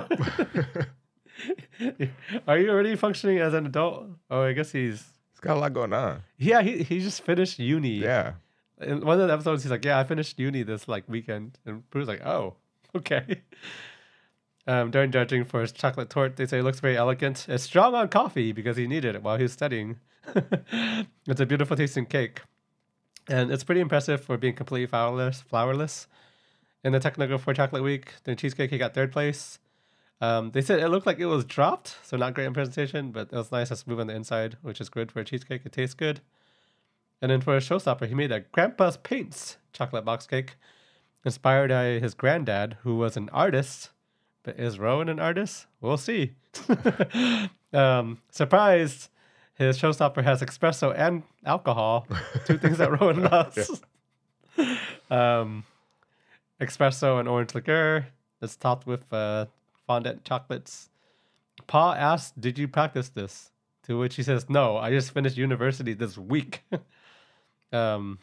[2.48, 4.08] Are you already functioning as an adult?
[4.28, 5.04] Oh, I guess he's.
[5.30, 6.22] He's got a lot going on.
[6.36, 7.94] Yeah, he, he just finished uni.
[7.94, 8.32] Yeah.
[8.80, 11.88] In one of the episodes, he's like, "Yeah, I finished uni this like weekend," and
[11.90, 12.56] Prue's like, "Oh,
[12.96, 13.42] okay."
[14.66, 17.46] Um, during judging for his chocolate torte, they say it looks very elegant.
[17.48, 19.98] It's strong on coffee because he needed it while he was studying.
[21.26, 22.42] it's a beautiful tasting cake,
[23.28, 26.06] and it's pretty impressive for being completely flourless.
[26.84, 29.58] In the technical for chocolate week, the cheesecake he got third place.
[30.20, 33.28] Um, they said it looked like it was dropped, so not great in presentation, but
[33.32, 35.62] it was nice and smooth on the inside, which is good for a cheesecake.
[35.64, 36.20] It tastes good.
[37.20, 40.56] And then for a showstopper, he made a Grandpa's Paints chocolate box cake,
[41.24, 43.90] inspired by his granddad, who was an artist.
[44.42, 45.66] But is Rowan an artist?
[45.80, 46.32] We'll see.
[47.72, 49.08] um, surprised,
[49.66, 52.06] his showstopper has espresso and alcohol,
[52.46, 53.82] two things that Rowan loves.
[55.10, 55.64] um,
[56.60, 58.06] espresso and orange liqueur.
[58.40, 59.46] It's topped with uh,
[59.86, 60.90] fondant chocolates.
[61.66, 63.50] Paul asks, Did you practice this?
[63.84, 66.62] To which he says, No, I just finished university this week.
[67.72, 68.18] um,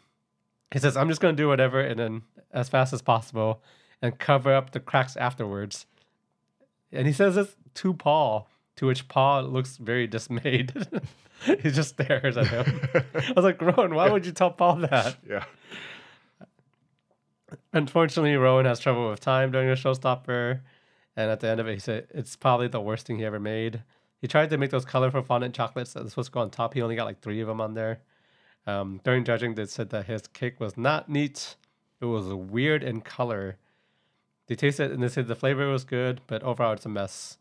[0.72, 2.22] he says, I'm just going to do whatever and then
[2.52, 3.62] as fast as possible
[4.02, 5.86] and cover up the cracks afterwards.
[6.92, 8.48] And he says this to Paul,
[8.80, 10.72] to which Paul looks very dismayed.
[11.44, 12.80] he just stares at him.
[12.94, 15.18] I was like, Rowan, why would you tell Paul that?
[15.28, 15.44] Yeah.
[17.74, 20.60] Unfortunately, Rowan has trouble with time during the showstopper.
[21.14, 23.38] And at the end of it, he said it's probably the worst thing he ever
[23.38, 23.82] made.
[24.22, 26.72] He tried to make those colorful fondant chocolates that was supposed to go on top.
[26.72, 28.00] He only got like three of them on there.
[28.66, 31.56] Um, during judging, they said that his cake was not neat.
[32.00, 33.58] It was weird in color.
[34.46, 37.36] They tasted it and they said the flavor was good, but overall it's a mess.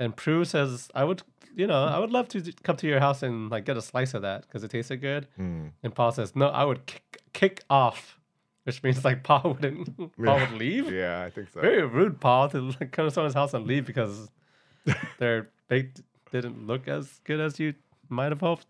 [0.00, 1.22] And Prue says, "I would,
[1.54, 4.14] you know, I would love to come to your house and like get a slice
[4.14, 5.70] of that because it tasted good." Mm.
[5.82, 8.18] And Paul says, "No, I would kick, kick off,"
[8.64, 10.50] which means like Paul wouldn't, Paul Yeah.
[10.50, 10.90] would leave.
[10.90, 11.60] Yeah, I think so.
[11.60, 14.30] Very rude, Paul, to like, come to someone's house and leave because
[15.18, 16.00] their baked
[16.32, 17.74] didn't look as good as you
[18.08, 18.66] might have hoped.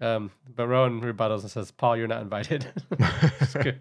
[0.00, 2.66] Um, but Rowan rebuttals and says, "Paul, you're not invited."
[3.40, 3.80] It's good.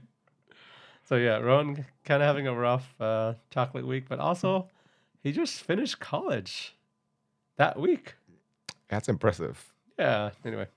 [1.03, 4.69] So yeah, Rowan kind of having a rough uh, chocolate week, but also
[5.23, 6.75] he just finished college
[7.59, 8.15] that week.
[8.87, 9.71] That's impressive.
[9.99, 10.31] Yeah.
[10.43, 10.67] Anyway,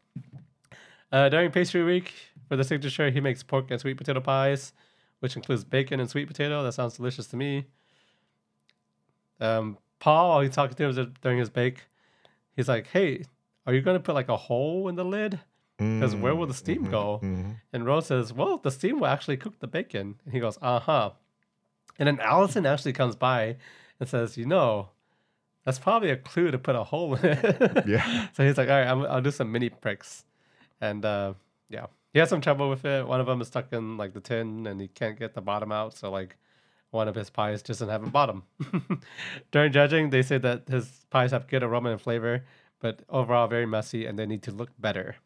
[1.11, 2.13] uh, during pastry week
[2.49, 4.73] for the signature, he makes pork and sweet potato pies,
[5.21, 6.63] which includes bacon and sweet potato.
[6.63, 7.65] That sounds delicious to me.
[9.41, 11.85] Um, Paul, he's talking to him during his bake,
[12.57, 13.25] he's like, "Hey,
[13.67, 15.41] are you going to put like a hole in the lid?
[15.79, 17.57] Because where will the steam go?" Mhm.
[17.73, 20.17] And Rose says, Well, the steam will actually cook the bacon.
[20.25, 21.13] And he goes, Uh huh.
[21.99, 23.57] And then Alison actually comes by
[23.99, 24.91] and says, You know,
[25.65, 27.85] that's probably a clue to put a hole in it.
[27.87, 28.29] Yeah.
[28.33, 30.25] so he's like, All right, I'm, I'll do some mini pricks.
[30.81, 31.35] And uh,
[31.69, 33.07] yeah, he has some trouble with it.
[33.07, 35.71] One of them is stuck in like the tin and he can't get the bottom
[35.73, 35.97] out.
[35.97, 36.37] So, like,
[36.91, 38.43] one of his pies doesn't have a bottom.
[39.51, 42.45] During judging, they say that his pies have good aroma and flavor,
[42.81, 45.17] but overall very messy and they need to look better.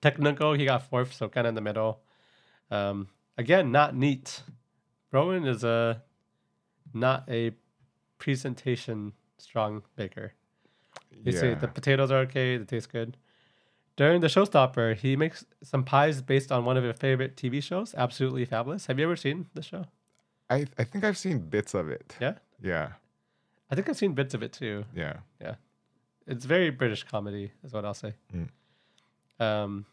[0.00, 2.00] Technical, he got fourth, so kind of in the middle.
[2.70, 4.42] Um, again, not neat.
[5.10, 6.02] Rowan is a
[6.94, 7.52] not a
[8.18, 10.32] presentation strong baker.
[11.24, 11.54] You say Yeah.
[11.56, 13.16] the potatoes are okay, they taste good.
[13.96, 17.94] During the showstopper, he makes some pies based on one of your favorite TV shows,
[17.94, 18.86] Absolutely Fabulous.
[18.86, 19.84] Have you ever seen the show?
[20.48, 22.16] I, I think I've seen bits of it.
[22.20, 22.92] Yeah, Yeah.
[23.70, 24.84] I think I've seen bits of it too.
[24.94, 25.18] Yeah.
[25.40, 25.54] Yeah.
[26.26, 28.14] It's very British comedy, is what I'll say.
[28.34, 28.48] Mm.
[29.44, 29.86] Um,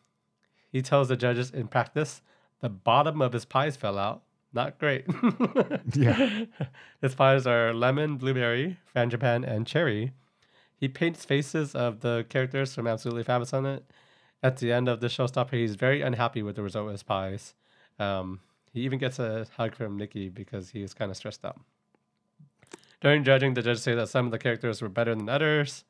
[0.72, 2.22] he tells the judges in practice
[2.60, 4.24] the bottom of his pies fell out.
[4.54, 5.06] Not great.
[5.94, 6.46] Yeah.
[7.02, 10.14] his pies are lemon, blueberry, frangipane, and cherry.
[10.80, 13.86] He paints faces of the characters from Absolutely Fabulous on it.
[14.44, 17.56] At the end of the showstopper, he's very unhappy with the result of his pies.
[18.00, 18.42] Um,
[18.74, 21.60] he even gets a hug from Nicky because he was kind of stressed out.
[23.02, 25.84] During judging, the judges say that some of the characters were better than others.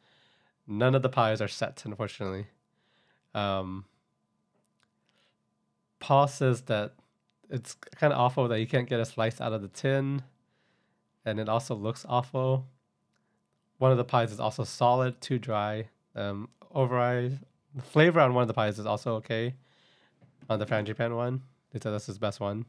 [0.65, 2.47] None of the pies are set, unfortunately.
[3.33, 3.85] Um,
[5.99, 6.93] Paul says that
[7.49, 10.23] it's kind of awful that you can't get a slice out of the tin,
[11.25, 12.65] and it also looks awful.
[13.77, 15.89] One of the pies is also solid, too dry.
[16.15, 17.29] Um, overall,
[17.75, 19.55] the flavor on one of the pies is also okay.
[20.49, 21.41] On the frangipane one,
[21.71, 22.65] they said that's his best one.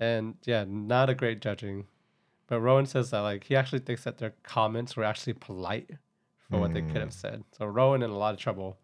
[0.00, 1.86] And yeah, not a great judging.
[2.46, 5.90] But Rowan says that like he actually thinks that their comments were actually polite
[6.50, 7.42] for what they could have said.
[7.56, 8.78] So Rowan in a lot of trouble.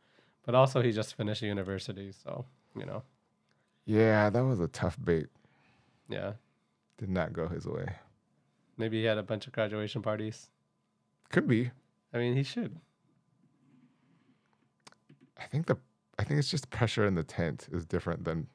[0.45, 3.03] But also he just finished university, so you know,
[3.91, 5.26] Yeah, that was a tough bait.
[6.09, 6.34] yeah.
[6.97, 7.86] Did not go his way.
[8.76, 10.49] Maybe he had a bunch of graduation parties.
[11.30, 11.72] Could be.
[12.14, 12.76] I mean, he should.
[15.36, 15.76] I think the
[16.20, 18.47] I think it's just pressure in the tent is different than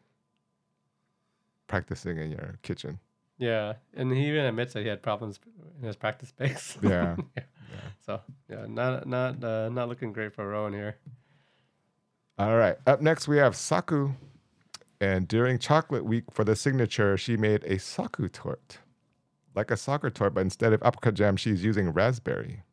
[1.68, 3.00] practicing in your kitchen.
[3.38, 5.40] Yeah, and he even admits that he had problems
[5.82, 6.78] in his practice space.
[6.82, 7.18] Yeah.
[7.36, 7.44] yeah
[8.06, 10.96] So yeah, not not uh, not looking great for Rowan here.
[12.38, 12.78] All right.
[12.88, 14.14] Up next we have Saku.
[15.06, 18.80] And during chocolate week for the signature, she made a Saku torte.
[19.54, 22.64] Like a Sacher torte, but instead of apricot jam, she's using raspberry.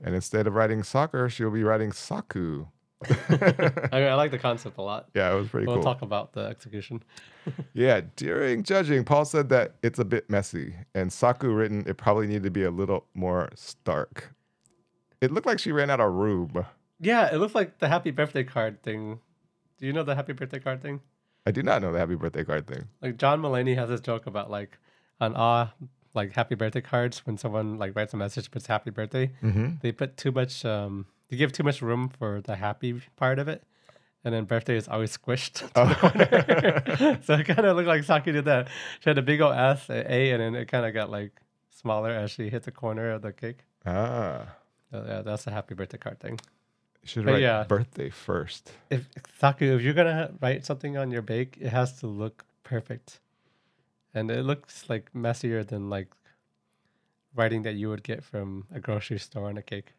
[0.00, 2.68] And instead of writing Sacher, she'll be writing Saku,
[3.28, 5.08] I mean, I like the concept a lot.
[5.14, 5.84] Yeah, it was pretty we'll cool.
[5.84, 7.02] talk about the execution.
[7.74, 12.26] Yeah, during judging, Paul said that it's a bit messy, and Saku written it probably
[12.26, 14.34] needed to be a little more stark.
[15.20, 16.64] It looked like she ran out of room.
[17.00, 19.20] Yeah, it looks like the happy birthday card thing.
[19.76, 21.02] Do you know the happy birthday card thing?
[21.46, 22.84] I did not know the happy birthday card thing.
[23.02, 24.78] Like John Mulaney has this joke about like
[25.20, 25.72] on ah
[26.14, 29.74] like happy birthday cards when someone like writes a message puts happy birthday, Mm-hmm.
[29.82, 33.48] they put too much um they give too much room for the happy part of
[33.48, 33.62] it.
[34.26, 37.20] And then birthday is always squished to the corner.
[37.24, 38.68] so it kind of looked like Saku did that.
[39.00, 41.32] She had a big old S, a A, and then it kind of got like
[41.70, 43.58] smaller as she hit the corner of the cake.
[43.84, 44.46] Ah,
[44.90, 46.40] So, yeah, that's a happy birthday card thing.
[47.04, 47.64] You should But write yeah.
[47.64, 48.72] birthday first.
[48.90, 53.20] If Saku, if you're gonna write something on your bake, it has to look perfect,
[54.14, 56.08] and it looks like messier than like
[57.34, 59.92] writing that you would get from a grocery store on a cake.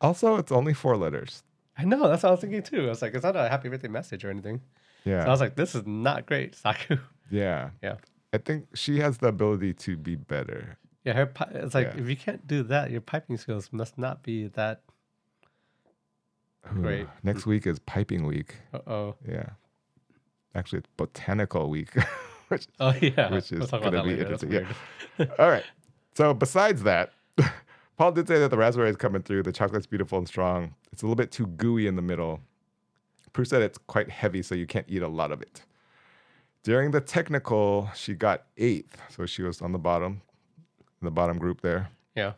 [0.00, 1.42] Also, it's only four letters.
[1.78, 2.86] I know that's what I was thinking too.
[2.86, 4.60] I was like, it's not a happy birthday message or anything.
[5.04, 6.98] Yeah, So I was like, this is not great, Saku.
[7.30, 7.96] yeah, Yeah.
[8.32, 10.76] I think she has the ability to be better.
[11.04, 11.26] Yeah, her.
[11.26, 12.00] pi- It's like Yeah.
[12.02, 14.82] if you can't do that, your piping skills must not be that.
[16.74, 17.06] Great.
[17.22, 18.56] Next week is piping week.
[18.72, 19.14] Uh oh.
[19.26, 19.50] Yeah,
[20.54, 21.90] actually, it's botanical week.
[22.48, 23.32] which Oh yeah.
[23.32, 24.22] Which We'll is gonna be later.
[24.22, 25.30] Interesting, weird.
[25.38, 25.64] All right.
[26.14, 27.12] So besides that,
[27.96, 29.42] Paul did say that the raspberry is coming through.
[29.42, 30.74] The chocolate's beautiful and strong.
[30.92, 32.40] It's a little bit too gooey in the middle.
[33.32, 35.62] Prue said it's quite heavy, so you can't eat a lot of it.
[36.62, 40.22] During the technical, she got eighth, so she was on the bottom,
[41.00, 41.90] in the bottom group there.
[42.14, 42.32] Yeah.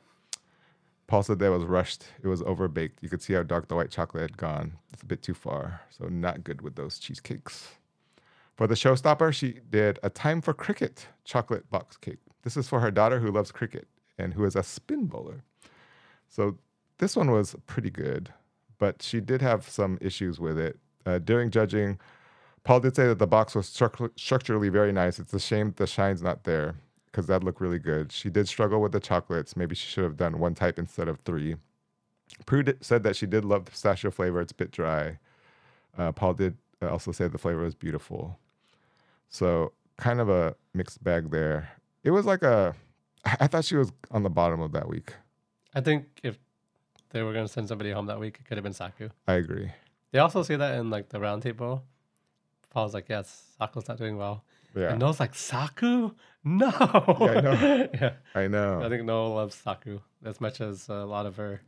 [1.09, 2.04] Paul said that was rushed.
[2.22, 2.98] It was overbaked.
[3.00, 4.74] You could see how dark the white chocolate had gone.
[4.92, 7.68] It's a bit too far, so not good with those cheesecakes.
[8.54, 12.18] For the showstopper, she did a time for cricket chocolate box cake.
[12.42, 13.88] This is for her daughter who loves cricket
[14.18, 15.44] and who is a spin bowler.
[16.28, 16.59] So
[16.98, 18.30] this one was pretty good,
[18.78, 20.78] but she did have some issues with it.
[21.06, 21.98] Uh, during judging,
[22.64, 25.18] Paul did say that the box was structu- structurally very nice.
[25.18, 26.74] It's a shame the shine's not there
[27.19, 28.12] because that looked really good.
[28.12, 29.57] She did struggle with the chocolates.
[29.57, 31.57] Maybe she should have done one type instead of three.
[32.47, 34.41] Prue did, said that she did love the pistachio flavor.
[34.41, 35.19] It's a bit dry.
[35.99, 38.39] Uh, Paul did also say the flavor was beautiful.
[39.31, 41.71] So kind of a mixed bag there.
[42.05, 42.77] It was like a.
[43.25, 45.12] I thought she was on the bottom of that week.
[45.75, 46.39] I think if
[47.11, 49.09] they were gonna send somebody home that week, it could have been Saku.
[49.27, 49.73] I agree.
[50.12, 51.83] They also say that in like the round table.
[52.71, 54.45] Paul's like, yes, Saku's not doing well.
[54.75, 56.12] Yeah, And Noel's like, Saku?
[56.45, 56.71] No.
[57.21, 57.89] Yeah, I know.
[57.95, 58.12] yeah.
[58.35, 58.83] I know.
[58.83, 61.61] I think Noah loves Saku as much as a lot of her,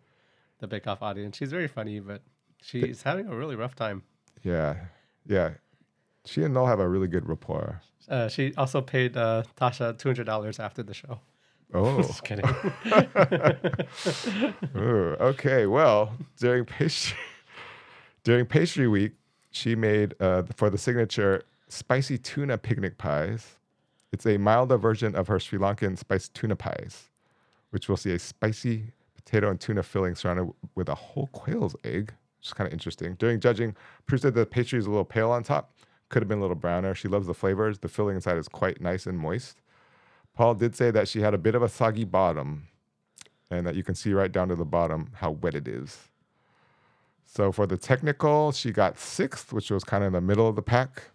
[0.59, 1.37] the Bake Off audience.
[1.37, 2.23] She's very funny, but
[2.63, 4.03] she's having a really rough time.
[4.43, 4.77] yeah,
[5.27, 5.51] yeah.
[6.27, 7.81] She and Noel have a really good rapport.
[8.09, 11.21] Uh, she also paid uh, Tasha two hundred dollars after the show.
[11.73, 12.45] Oh, Just kidding.
[14.77, 15.67] Ooh, okay.
[15.67, 17.17] Well, during pastry
[18.25, 19.13] during pastry week,
[19.51, 23.57] she made uh, for the signature spicy tuna picnic pies.
[24.13, 27.11] It's a milder version of her Sri Lankan spiced tuna pies,
[27.71, 32.13] which will see a spicy potato and tuna filling surrounded with a whole quail's egg,
[32.39, 33.15] which is kind of interesting.
[33.15, 35.73] During judging, Prue said the pastry is a little pale on top.
[36.09, 36.95] Could have been a little browner.
[36.95, 37.79] She loves the flavors.
[37.79, 39.63] The filling inside is quite nice and moist.
[40.35, 42.67] Paul did say that she had a bit of a soggy bottom
[43.51, 46.09] and that you can see right down to the bottom how wet it is.
[47.27, 50.57] So for the technical, she got sixth, which was kind of in the middle of
[50.57, 51.10] the pack.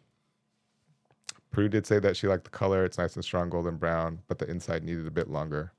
[1.55, 2.83] Prue did say that she liked the color.
[2.83, 5.71] It's nice and strong golden brown, but the inside needed a bit longer.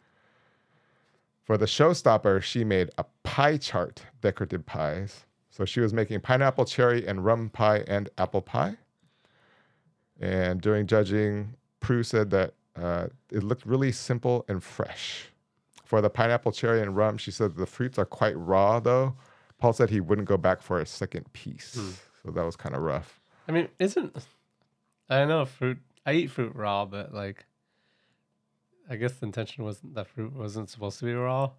[1.44, 5.26] For the showstopper, she made a pie chart decorative pies.
[5.50, 8.78] So she was making pineapple, cherry, and rum pie and apple pie.
[10.18, 15.26] And during judging, Prue said that uh, it looked really simple and fresh.
[15.84, 19.14] For the pineapple, cherry, and rum, she said the fruits are quite raw, though.
[19.58, 21.78] Paul said he wouldn't go back for a second piece.
[22.24, 23.20] So that was kind of rough.
[23.46, 24.26] I mean, isn't
[25.08, 25.78] I know fruit?
[26.04, 27.44] I eat fruit raw, but like,
[28.88, 31.50] I guess the intention wasn't that fruit wasn't supposed to be raw.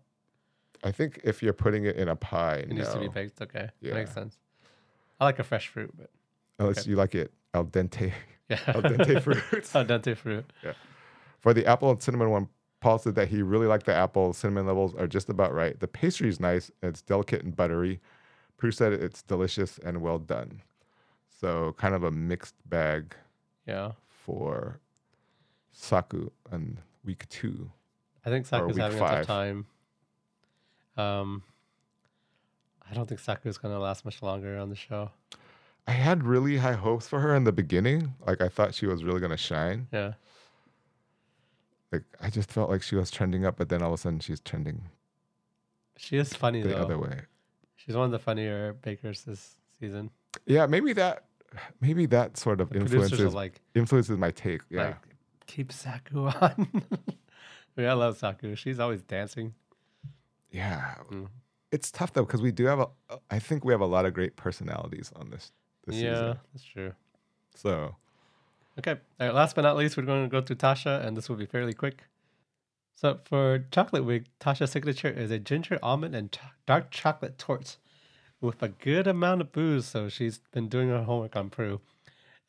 [0.84, 3.12] I think if you're putting it in a pie, It needs to be no.
[3.12, 3.42] baked.
[3.42, 3.94] Okay, Yeah.
[3.96, 4.38] makes sense.
[5.20, 6.10] I like a fresh fruit, but
[6.60, 6.90] unless Okay.
[6.92, 8.14] you like it al dente.
[8.50, 9.22] yeah, Al dente
[9.52, 9.76] fruits.
[9.76, 10.46] al dente fruit.
[10.64, 10.74] Yeah.
[11.40, 14.34] For the apple and cinnamon one, Paul said that he really liked the apple.
[14.34, 15.80] Cinnamon levels are just about right.
[15.80, 16.70] The pastry is nice.
[16.84, 18.00] It's delicate and buttery.
[18.58, 20.62] Prue said it's delicious and well done.
[21.30, 23.16] So kind of a mixed bag
[23.68, 24.80] Yeah, for
[25.72, 27.72] Saku on week two.
[28.26, 29.66] I think Saku's having a tough time.
[30.96, 31.44] Um,
[32.90, 35.12] I don't think Saku's gonna last much longer on the show.
[35.86, 38.14] I had really high hopes for her in the beginning.
[38.26, 39.88] Like I thought she was really gonna shine.
[39.94, 40.14] Yeah,
[41.92, 44.20] Like I just felt like she was trending up, but then all of a sudden
[44.20, 44.84] she's trending
[46.00, 46.76] she is funny the though.
[46.76, 47.22] other way.
[47.76, 50.12] She's one of the funnier bakers this season.
[50.46, 51.24] Yeah, maybe that
[51.82, 54.62] maybe that sort of influences like, influences my take.
[54.70, 54.86] Yeah.
[54.86, 54.96] like
[55.46, 56.34] keep Saku on.
[56.42, 58.56] I, mean, I love Saku.
[58.56, 59.54] She's always dancing.
[60.52, 60.96] yeah.
[61.12, 61.28] Mm.
[61.72, 62.88] It's tough though because we do have a
[63.30, 65.52] I think we have a lot of great personalities on this
[65.86, 66.38] this yeah, season.
[66.54, 66.94] that's true.
[67.56, 67.96] So
[68.80, 68.92] Okay.
[69.20, 71.36] All right, last but not least, we're going to go to Tasha, and this will
[71.36, 72.04] be fairly quick.
[72.96, 77.78] So for chocolate week, Tasha's signature is a ginger almond and ch- dark chocolate torte
[78.42, 79.86] with a good amount of booze.
[79.86, 81.82] So she's been doing her homework on Prue.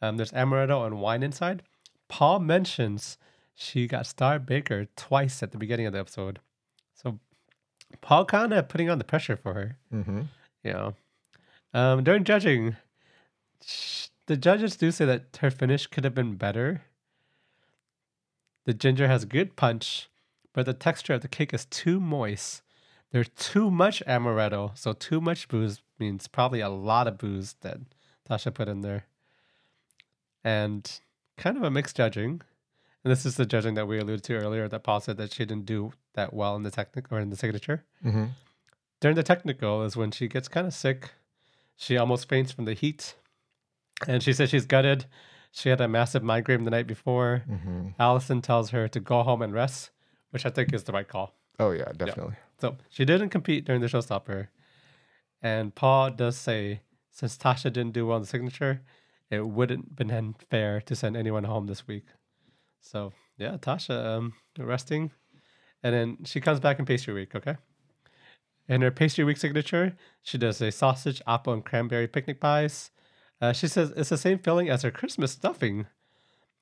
[0.00, 1.62] Um, there's amaretto and wine inside.
[2.08, 3.18] Paul mentions
[3.54, 6.38] she got Star Baker twice at the beginning of the episode.
[6.94, 7.18] So
[8.00, 9.76] Paul kind of putting on the pressure for her.
[9.92, 10.26] mhm.
[10.62, 10.94] you know.
[11.74, 12.76] Um, during judging,
[13.64, 16.82] sh- the judges do say that her finish could have been better.
[18.64, 20.08] The ginger has good punch,
[20.52, 22.62] but the texture of the cake is too moist.
[23.10, 27.78] There's too much amaretto, so too much booze means probably a lot of booze that
[28.28, 29.04] Tasha put in there.
[30.44, 30.90] And
[31.36, 32.42] kind of a mixed judging.
[33.04, 35.44] And this is the judging that we alluded to earlier that Paul said that she
[35.44, 38.30] didn't do that well in the technical or in the signature Mhm.
[39.00, 41.12] during the technical is when she gets kind of sick.
[41.76, 43.14] She almost faints from the heat.
[44.06, 45.06] And she says she's gutted.
[45.52, 47.44] She had a massive migraine the night before.
[47.48, 47.94] Mhm.
[47.98, 49.90] Alison tells her to go home and rest,
[50.30, 51.34] which I think is the right call.
[51.58, 52.36] Oh yeah, definitely.
[52.60, 54.48] So she didn't compete during the showstopper.
[55.40, 56.80] And Paul does say
[57.10, 58.82] since Tasha didn't do well in the signature,
[59.30, 62.06] it wouldn't been unfair to send anyone home this week.
[62.80, 65.12] So yeah, Tasha um resting.
[65.82, 67.56] And then she comes back in pastry week, okay?
[68.68, 72.90] In her pastry week signature, she does a sausage, apple, and cranberry picnic pies.
[73.40, 75.86] Uh, she says it's the same filling as her Christmas stuffing.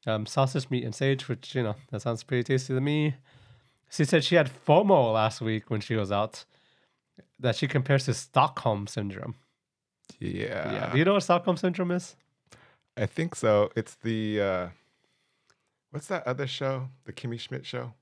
[0.07, 3.17] Um, sausage, meat, and sage, which, you know, that sounds pretty tasty to me.
[3.91, 6.45] She said she had FOMO last week when she was out
[7.39, 9.37] that she compares to Stockholm syndrome.
[10.19, 10.73] Yeah.
[10.73, 10.93] yeah.
[10.93, 12.17] Do you know what Stockholm syndrome is?
[12.97, 13.71] I think so.
[13.77, 14.69] It's the uh
[15.91, 16.89] what's that other show?
[17.05, 17.93] The Kimmy Schmidt show?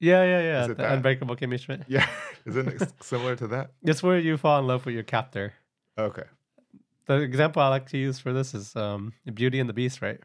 [0.00, 0.60] Yeah, yeah, yeah.
[0.62, 0.92] Is The it that?
[0.92, 1.82] Unbreakable Kimmy Schmidt.
[1.88, 2.06] Yeah.
[2.44, 3.70] Isn't it similar to that?
[3.82, 5.54] It's where you fall in love with your captor.
[5.98, 6.24] Okay.
[7.06, 10.20] The example I like to use for this is um, Beauty and the Beast, right?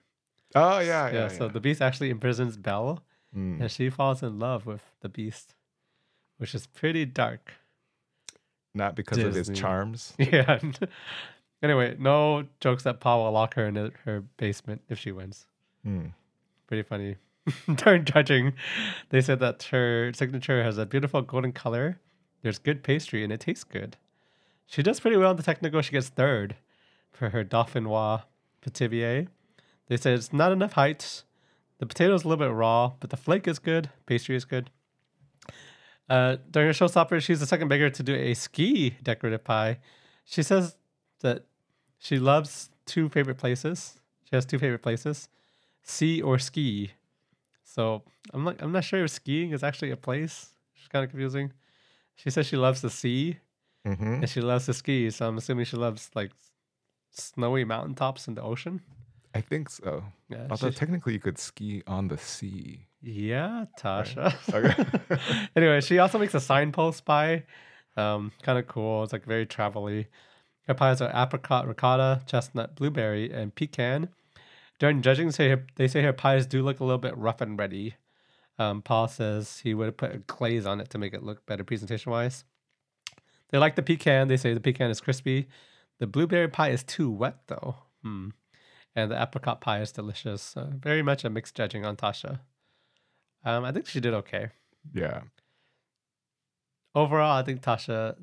[0.56, 1.14] Oh yeah, yeah.
[1.14, 1.28] yeah.
[1.28, 3.04] so the Beast actually imprisons Belle,
[3.36, 3.62] Mm.
[3.62, 5.54] and she falls in love with the Beast,
[6.38, 7.54] which is pretty dark.
[8.74, 10.14] Not because of his charms.
[10.20, 10.60] Yeah.
[11.62, 15.46] anyway, no jokes that Paul will lock her in her- her basement if she wins.
[15.86, 16.14] Mm.
[16.68, 17.18] Pretty funny.
[17.76, 18.54] During judging,
[19.10, 22.00] they said that her signature has a beautiful golden color.
[22.42, 23.98] There's good pastry and it tastes good.
[24.68, 25.82] She does pretty well in the technical.
[25.82, 26.56] She gets third
[27.12, 28.24] for her Dauphinois
[28.62, 29.28] Pithivier.
[29.88, 31.24] They said it's not enough height.
[31.80, 33.90] The potato's a little bit raw, but the flake is good.
[34.06, 34.70] Pastry is good.
[36.10, 39.80] Uh, during her showstopper, she's the second baker to do a ski decorative pie.
[40.26, 40.76] She says
[41.22, 41.46] that
[41.98, 44.00] she loves two favorite places.
[44.24, 45.30] She has two favorite places,
[45.84, 46.92] sea or ski.
[47.64, 48.04] So
[48.34, 50.54] I'm like I'm not sure if skiing is actually a place.
[50.76, 51.54] It's kind of confusing.
[52.16, 53.38] She says she loves the sea
[53.86, 55.10] hmm and she loves to ski.
[55.12, 56.32] So I'm assuming she loves like
[57.12, 58.82] snowy mountaintops in the ocean.
[59.34, 60.04] I think so.
[60.30, 62.88] Yeah, Although she- technically you could ski on the sea.
[63.02, 64.34] yeah, Tasha.
[64.54, 65.48] Okay.
[65.56, 67.44] anyway, she also makes a signpost pie.
[67.98, 69.04] Um, kind of cool.
[69.04, 70.08] It's like very travel-y.
[70.68, 74.10] Her pies are apricot ricotta, chestnut blueberry, and pecan.
[74.80, 77.58] During judging, say her, they say her pies do look a little bit rough and
[77.60, 77.96] ready.
[78.58, 81.46] Um, Paul says he would have put a glaze on it to make it look
[81.46, 82.44] better presentation-wise.
[83.50, 84.28] They like the pecan.
[84.28, 85.48] They say the pecan is crispy.
[86.00, 87.76] The blueberry pie is too wet though.
[88.04, 88.30] Hmm.
[89.00, 90.58] And the apricot pie is delicious.
[90.58, 92.40] Uh, very much a mixed judging on Tasha.
[93.46, 94.50] Um, I think she did okay
[94.94, 95.22] yeah.
[96.96, 98.16] overall, I think Tasha,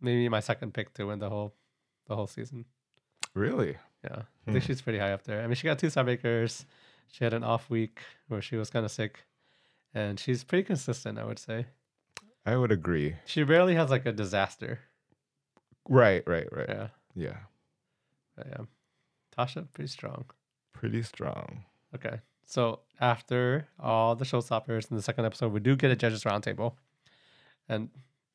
[0.00, 1.54] maybe my second pick to win the whole,
[2.06, 2.64] the whole season.
[3.34, 3.76] Really?
[4.04, 4.66] Yeah, I think Hmm.
[4.66, 5.42] she's pretty high up there.
[5.42, 6.64] I mean, she got two star makers.
[7.10, 9.24] She had an off week where she was kind of sick,
[9.92, 11.18] and she's pretty consistent.
[11.18, 11.66] I would say
[12.46, 13.16] I would agree.
[13.26, 14.80] she rarely has like a disaster.
[15.88, 16.68] Right, right, right.
[16.68, 17.36] Yeah, Yeah.
[18.36, 18.64] but yeah.
[19.38, 20.24] Tasha, pretty strong.
[20.72, 21.64] Pretty strong.
[21.94, 26.24] Okay, so after all the showstoppers in the second episode, we do get a judges
[26.24, 26.74] roundtable,
[27.68, 27.88] and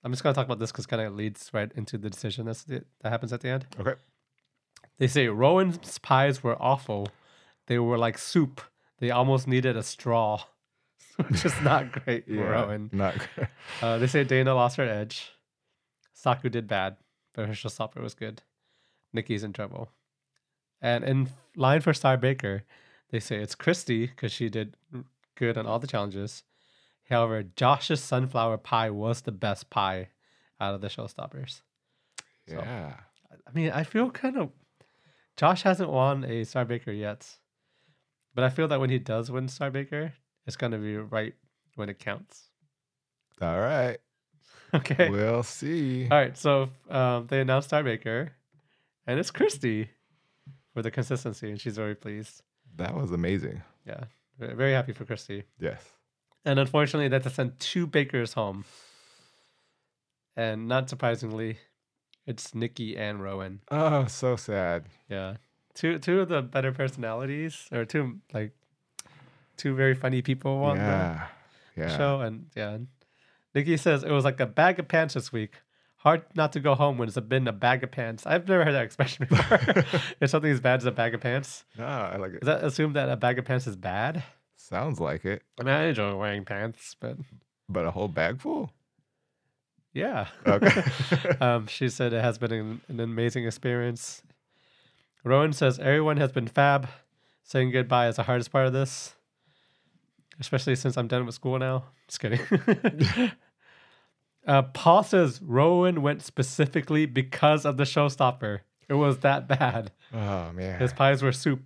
[0.03, 2.63] I'm just gonna talk about this because kind of leads right into the decision that's
[2.63, 3.65] the, that happens at the end.
[3.79, 3.93] Okay.
[4.97, 7.07] They say Rowan's pies were awful.
[7.67, 8.61] They were like soup.
[8.99, 10.43] They almost needed a straw,
[11.27, 12.41] which is not great for Yeah.
[12.49, 12.89] Rowan.
[12.91, 13.15] Not
[13.81, 15.31] Uh, they say Dana lost her edge.
[16.13, 16.97] Saku did bad,
[17.33, 18.41] but her showstopper was good.
[19.13, 19.89] Nicky's in trouble.
[20.81, 22.63] And in line for Star Baker,
[23.11, 24.75] they say it's Cristy because she did
[25.35, 26.43] good on all the challenges.
[27.09, 30.09] However, Josh's sunflower pie was the best pie
[30.59, 31.61] out of the showstoppers.
[32.47, 32.95] So- Yeah.
[33.47, 34.49] I mean, I feel kind of
[35.37, 37.37] Josh hasn't won a Star Baker yet,
[38.35, 40.13] but I feel that when he does win Star Baker,
[40.45, 41.33] it's gonna be right
[41.75, 42.49] when it counts.
[43.41, 43.97] All right.
[44.73, 45.09] Okay.
[45.09, 46.03] We'll see.
[46.09, 46.37] All right.
[46.37, 48.31] So um, they announced Star Baker,
[49.05, 49.89] and it's Cristy
[50.73, 52.41] for the consistency, and she's very pleased.
[52.77, 53.61] That was amazing.
[53.85, 54.05] Yeah,
[54.39, 55.43] very happy for Cristy.
[55.59, 55.83] Yes.
[56.45, 58.65] And unfortunately, they had to send two bakers home.
[60.35, 61.57] And not surprisingly,
[62.25, 63.59] it's Nicky and Rowan.
[63.69, 64.85] Oh, so sad.
[65.09, 65.35] Yeah,
[65.73, 68.53] two two of the better personalities, or two like
[69.57, 71.27] two very funny people on yeah.
[71.75, 71.97] the Yeah.
[71.97, 72.21] show.
[72.21, 72.77] And yeah,
[73.53, 75.55] Nicky says it was like a bag of pants this week.
[76.03, 78.25] Hard not to go home when it's been a bag of pants.
[78.25, 79.59] I've never heard that expression before.
[80.19, 82.41] if something as bad as a bag of pants, No, I like it.
[82.41, 84.23] does that assume that a bag of pants is bad?
[84.57, 85.43] Sounds like it.
[85.59, 87.17] I mean, I enjoy wearing pants, but
[87.69, 88.71] But a whole bag full?
[89.93, 90.27] yeah.
[90.47, 90.83] Okay.
[91.41, 94.23] um, she said it has been an, an amazing experience.
[95.23, 96.87] Rowan says everyone has been fab.
[97.43, 99.13] Saying goodbye is the hardest part of this,
[100.39, 101.83] especially since I'm done with school now.
[102.07, 102.39] Just kidding.
[104.47, 108.59] uh, Paul says Rowan went specifically because of the showstopper.
[108.89, 109.91] It was that bad.
[110.13, 110.79] oh man.
[110.79, 111.61] His pies were soup.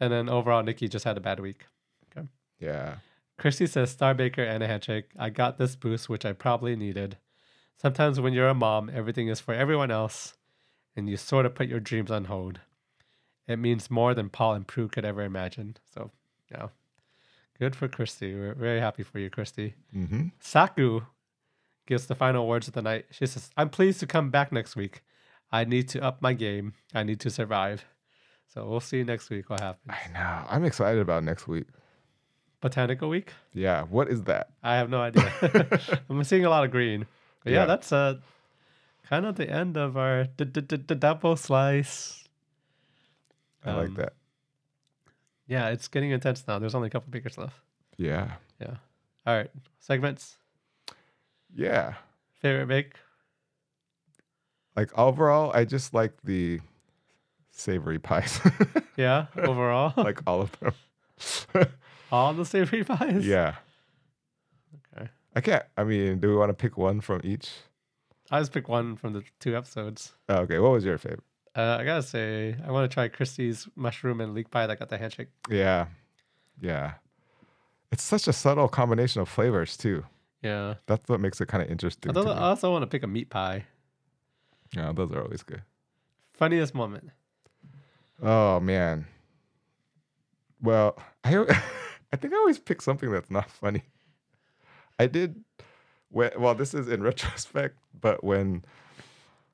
[0.00, 1.64] And then overall, Nicky just had a bad week.
[2.60, 2.96] Yeah.
[3.38, 5.10] Cristy says, Star Baker and a handshake.
[5.18, 7.16] I got this boost, which I probably needed.
[7.80, 10.34] Sometimes when you're a mom, everything is for everyone else,
[10.96, 12.60] and you sort of put your dreams on hold.
[13.46, 15.76] It means more than Paul and Prue could ever imagine.
[15.94, 16.10] So,
[16.50, 16.68] yeah.
[17.58, 18.34] Good for Cristy.
[18.36, 19.74] We're very happy for you, Cristy.
[19.96, 20.28] Mm-hmm.
[20.40, 21.02] Saku
[21.88, 23.06] gives the final words of the night.
[23.10, 25.02] She says, I'm pleased to come back next week.
[25.50, 26.74] I need to up my game.
[26.94, 27.84] I need to survive.
[28.52, 29.88] So we'll see you next week what happens.
[29.88, 30.46] I know.
[30.48, 31.66] I'm excited about next week.
[32.60, 33.32] Botanical week?
[33.54, 33.82] Yeah.
[33.84, 34.50] What is that?
[34.62, 35.32] I have no idea.
[36.10, 37.06] I'm seeing a lot of green.
[37.42, 37.66] But yeah, Yeah.
[37.66, 38.14] that's uh,
[39.08, 42.24] kind of the end of our double slice.
[43.64, 44.12] I like Um, that.
[45.46, 46.58] Yeah, it's getting intense now.
[46.58, 47.56] There's only a couple bakers left.
[47.96, 48.32] Yeah.
[48.60, 48.74] Yeah.
[49.26, 49.50] All right.
[49.80, 50.36] Segments.
[51.58, 51.94] Yeah.
[52.40, 52.92] Favorite bake?
[54.76, 56.60] Like overall, I just like the
[57.50, 58.40] savory pies.
[58.96, 59.26] Yeah.
[59.36, 60.74] Overall, like all of them.
[62.12, 63.24] all the savory pies.
[63.24, 63.54] yeah.
[64.96, 65.08] Okay.
[65.36, 65.62] I can't.
[65.76, 67.48] I mean, do we want to pick one from each?
[68.28, 70.14] I just pick one from the two episodes.
[70.28, 70.58] Oh, okay.
[70.58, 71.22] What was your favorite?
[71.54, 74.88] Uh, I gotta say, I want to try Cristy's mushroom and leek pie that got
[74.88, 75.28] the handshake.
[75.48, 75.86] Yeah.
[76.60, 76.94] Yeah.
[77.92, 80.04] It's such a subtle combination of flavors too.
[80.42, 80.74] Yeah.
[80.86, 82.16] That's what makes it kind of interesting.
[82.16, 83.64] Although I also want to pick a meat pie.
[84.74, 85.62] Yeah, those are always good.
[86.32, 87.10] Funniest moment.
[88.22, 89.06] Oh man.
[90.60, 91.36] Well, I
[92.12, 93.82] I think I always pick something that's not funny.
[94.98, 95.44] I did
[96.10, 98.64] when, well, this is in retrospect, but when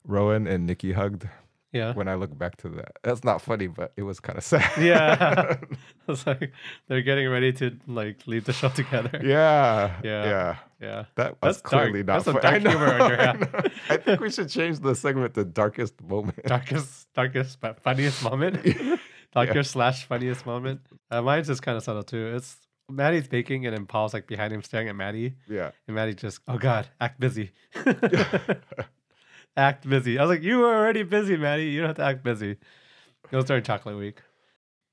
[0.05, 1.27] Rowan and Nicky hugged,
[1.75, 1.93] Yeah.
[1.93, 4.71] when I look back to that, that's not funny, but it was kind of sad.
[4.81, 5.57] Yeah.
[6.07, 6.51] it's like
[6.87, 9.19] they're getting ready to like leave the show together.
[9.23, 9.99] yeah.
[10.03, 10.23] Yeah.
[10.25, 10.55] Yeah.
[10.81, 11.05] Yeah.
[11.15, 11.83] That was That's dark.
[11.83, 12.55] clearly not That's funny.
[12.55, 16.01] I dark humor on your I I think we should change the segment to darkest
[16.01, 16.39] moment.
[16.45, 18.59] Darkest, darkest, but funniest moment.
[19.33, 20.79] Darkest slash funniest moment.
[21.11, 22.33] Uh, mine's just kind of subtle too.
[22.35, 22.55] It's
[22.89, 25.71] Matty's baking, and then Paul's like behind him staring at Matty, Yeah.
[25.87, 27.51] and Matty just, oh god, act busy.
[29.57, 30.19] Act busy.
[30.19, 31.65] I was like, you were already busy, Matty.
[31.65, 32.57] You don't have to act busy.
[33.31, 34.21] It was during chocolate week.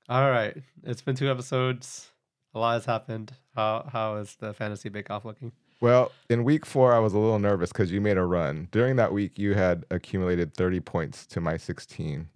[0.08, 2.10] All right, it's been two episodes.
[2.54, 3.32] A lot has happened.
[3.54, 5.52] How how is the fantasy bake off looking?
[5.80, 8.68] Well, in week four, I was a little nervous because you made a run.
[8.70, 12.28] During that week, you had accumulated 30 points to my 16,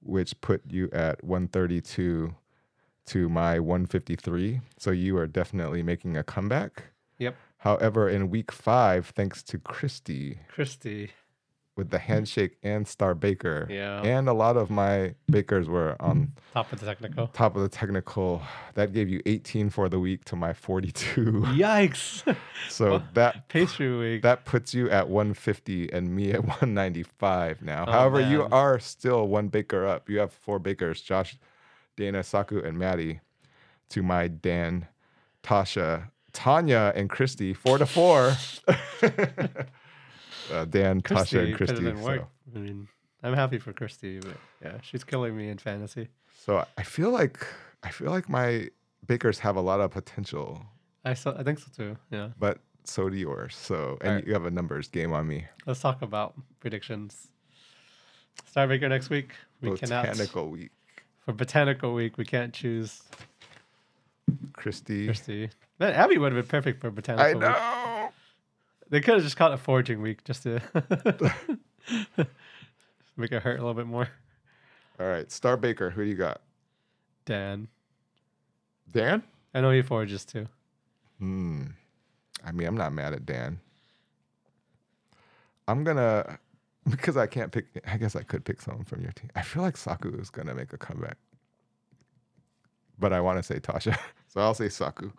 [0.00, 2.34] which put you at 132
[3.06, 4.60] to my 153.
[4.78, 6.84] So you are definitely making a comeback.
[7.18, 7.36] Yep.
[7.58, 11.10] However, in week five, thanks to Cristy Cristy.
[11.78, 14.02] With the handshake and Star Baker, Yeah.
[14.02, 17.28] and a lot of my bakers were on Top of the technical.
[17.28, 18.42] top of the technical.
[18.74, 21.44] That gave you 18 for the week to my 42.
[21.54, 22.24] Yikes.
[22.68, 24.22] So Well, that Pastry week.
[24.22, 27.84] that puts you at 150 and me at 195 now.
[27.86, 30.10] Oh, However, you are still one baker up.
[30.10, 31.38] You have four bakers: Josh,
[31.96, 33.20] Dana, Saku, and Matty.
[33.90, 34.88] To my Dan,
[35.44, 38.32] Tasha, Tanya, and Cristy, four to four.
[40.52, 41.88] uh, Dan, Cristy Tasha, and Cristy.
[41.90, 42.20] in work.
[42.52, 42.88] So, I mean,
[43.22, 46.08] I'm happy for Cristy, but yeah, she's killing me in fantasy.
[46.44, 47.46] so I feel like
[47.82, 48.68] I feel like my
[49.06, 50.62] bakers have a lot of potential,
[51.04, 51.96] I so, I think so too.
[52.10, 52.28] Yeah.
[52.38, 53.54] but so do yours.
[53.56, 54.26] So and Alright.
[54.26, 55.46] you have a numbers game on me.
[55.66, 57.28] Let's talk about predictions.
[58.46, 59.30] Star Baker next week.
[59.60, 60.70] We cannot Botanical week.
[61.24, 62.16] for botanical week.
[62.16, 63.02] We can't choose
[64.56, 65.08] Cristy.
[65.08, 65.50] Cristy.
[65.80, 67.42] Man, Abbi would have been perfect for botanical I week.
[68.90, 70.60] They could have just called it foraging week just to
[73.16, 74.08] make it hurt a little bit more.
[74.98, 75.90] All right, Star Baker.
[75.90, 76.40] Who do you got?
[77.24, 77.68] Dan.
[78.90, 79.22] Dan?
[79.54, 80.46] I know he forages too.
[81.18, 81.64] Hmm.
[82.44, 83.60] I mean, I'm not mad at Dan.
[85.66, 86.38] I'm gonna
[86.90, 87.66] because I can't pick.
[87.86, 89.30] I guess I could pick someone from your team.
[89.36, 91.18] I feel like Saku is gonna make a comeback,
[92.98, 95.12] but I want to say Tasha, so I'll say Saku.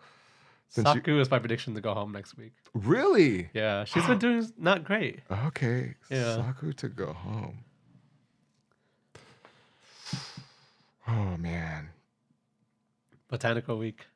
[0.70, 2.52] Since you- Saku is my prediction to go home next week.
[2.74, 3.50] really?
[3.52, 5.20] Yeah, she's been doing not great.
[5.30, 5.94] Okay.
[6.08, 6.36] Yeah.
[6.36, 7.64] Saku to go home.
[11.08, 11.88] Oh man,
[13.28, 14.06] Botanical week.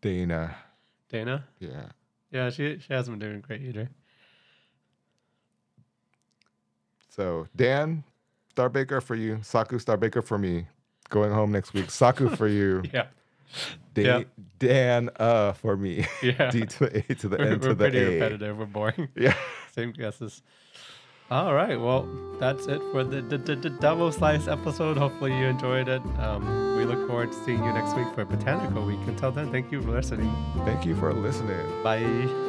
[0.00, 0.56] Dana.
[1.08, 1.44] Dana.
[1.60, 1.90] Yeah.
[2.32, 3.88] Yeah, she she hasn't been doing great either.
[7.08, 8.02] So Dan,
[8.54, 9.38] Starbaker for you.
[9.42, 10.66] Saku Starbaker for me.
[11.08, 11.90] Going home next week.
[11.90, 12.82] Saku for you.
[12.92, 13.06] Yeah.
[13.94, 14.22] Dan, Yeah.
[14.58, 16.06] Dan uh for me.
[16.22, 16.50] Yeah.
[16.50, 18.10] D to the A to the We're, N to we're the pretty A.
[18.10, 18.58] repetitive.
[18.58, 19.08] We're boring.
[19.16, 19.34] Yeah.
[19.74, 20.42] Same guesses.
[21.30, 21.78] All right.
[21.78, 22.08] Well,
[22.40, 24.96] that's it for the, the, the, the double slice episode.
[24.96, 26.00] Hopefully you enjoyed it.
[26.18, 29.00] Um, we look forward to seeing you next week for Botanical Week.
[29.06, 30.32] Until then, thank you for listening.
[30.64, 31.82] Thank you for listening.
[31.82, 32.47] Bye.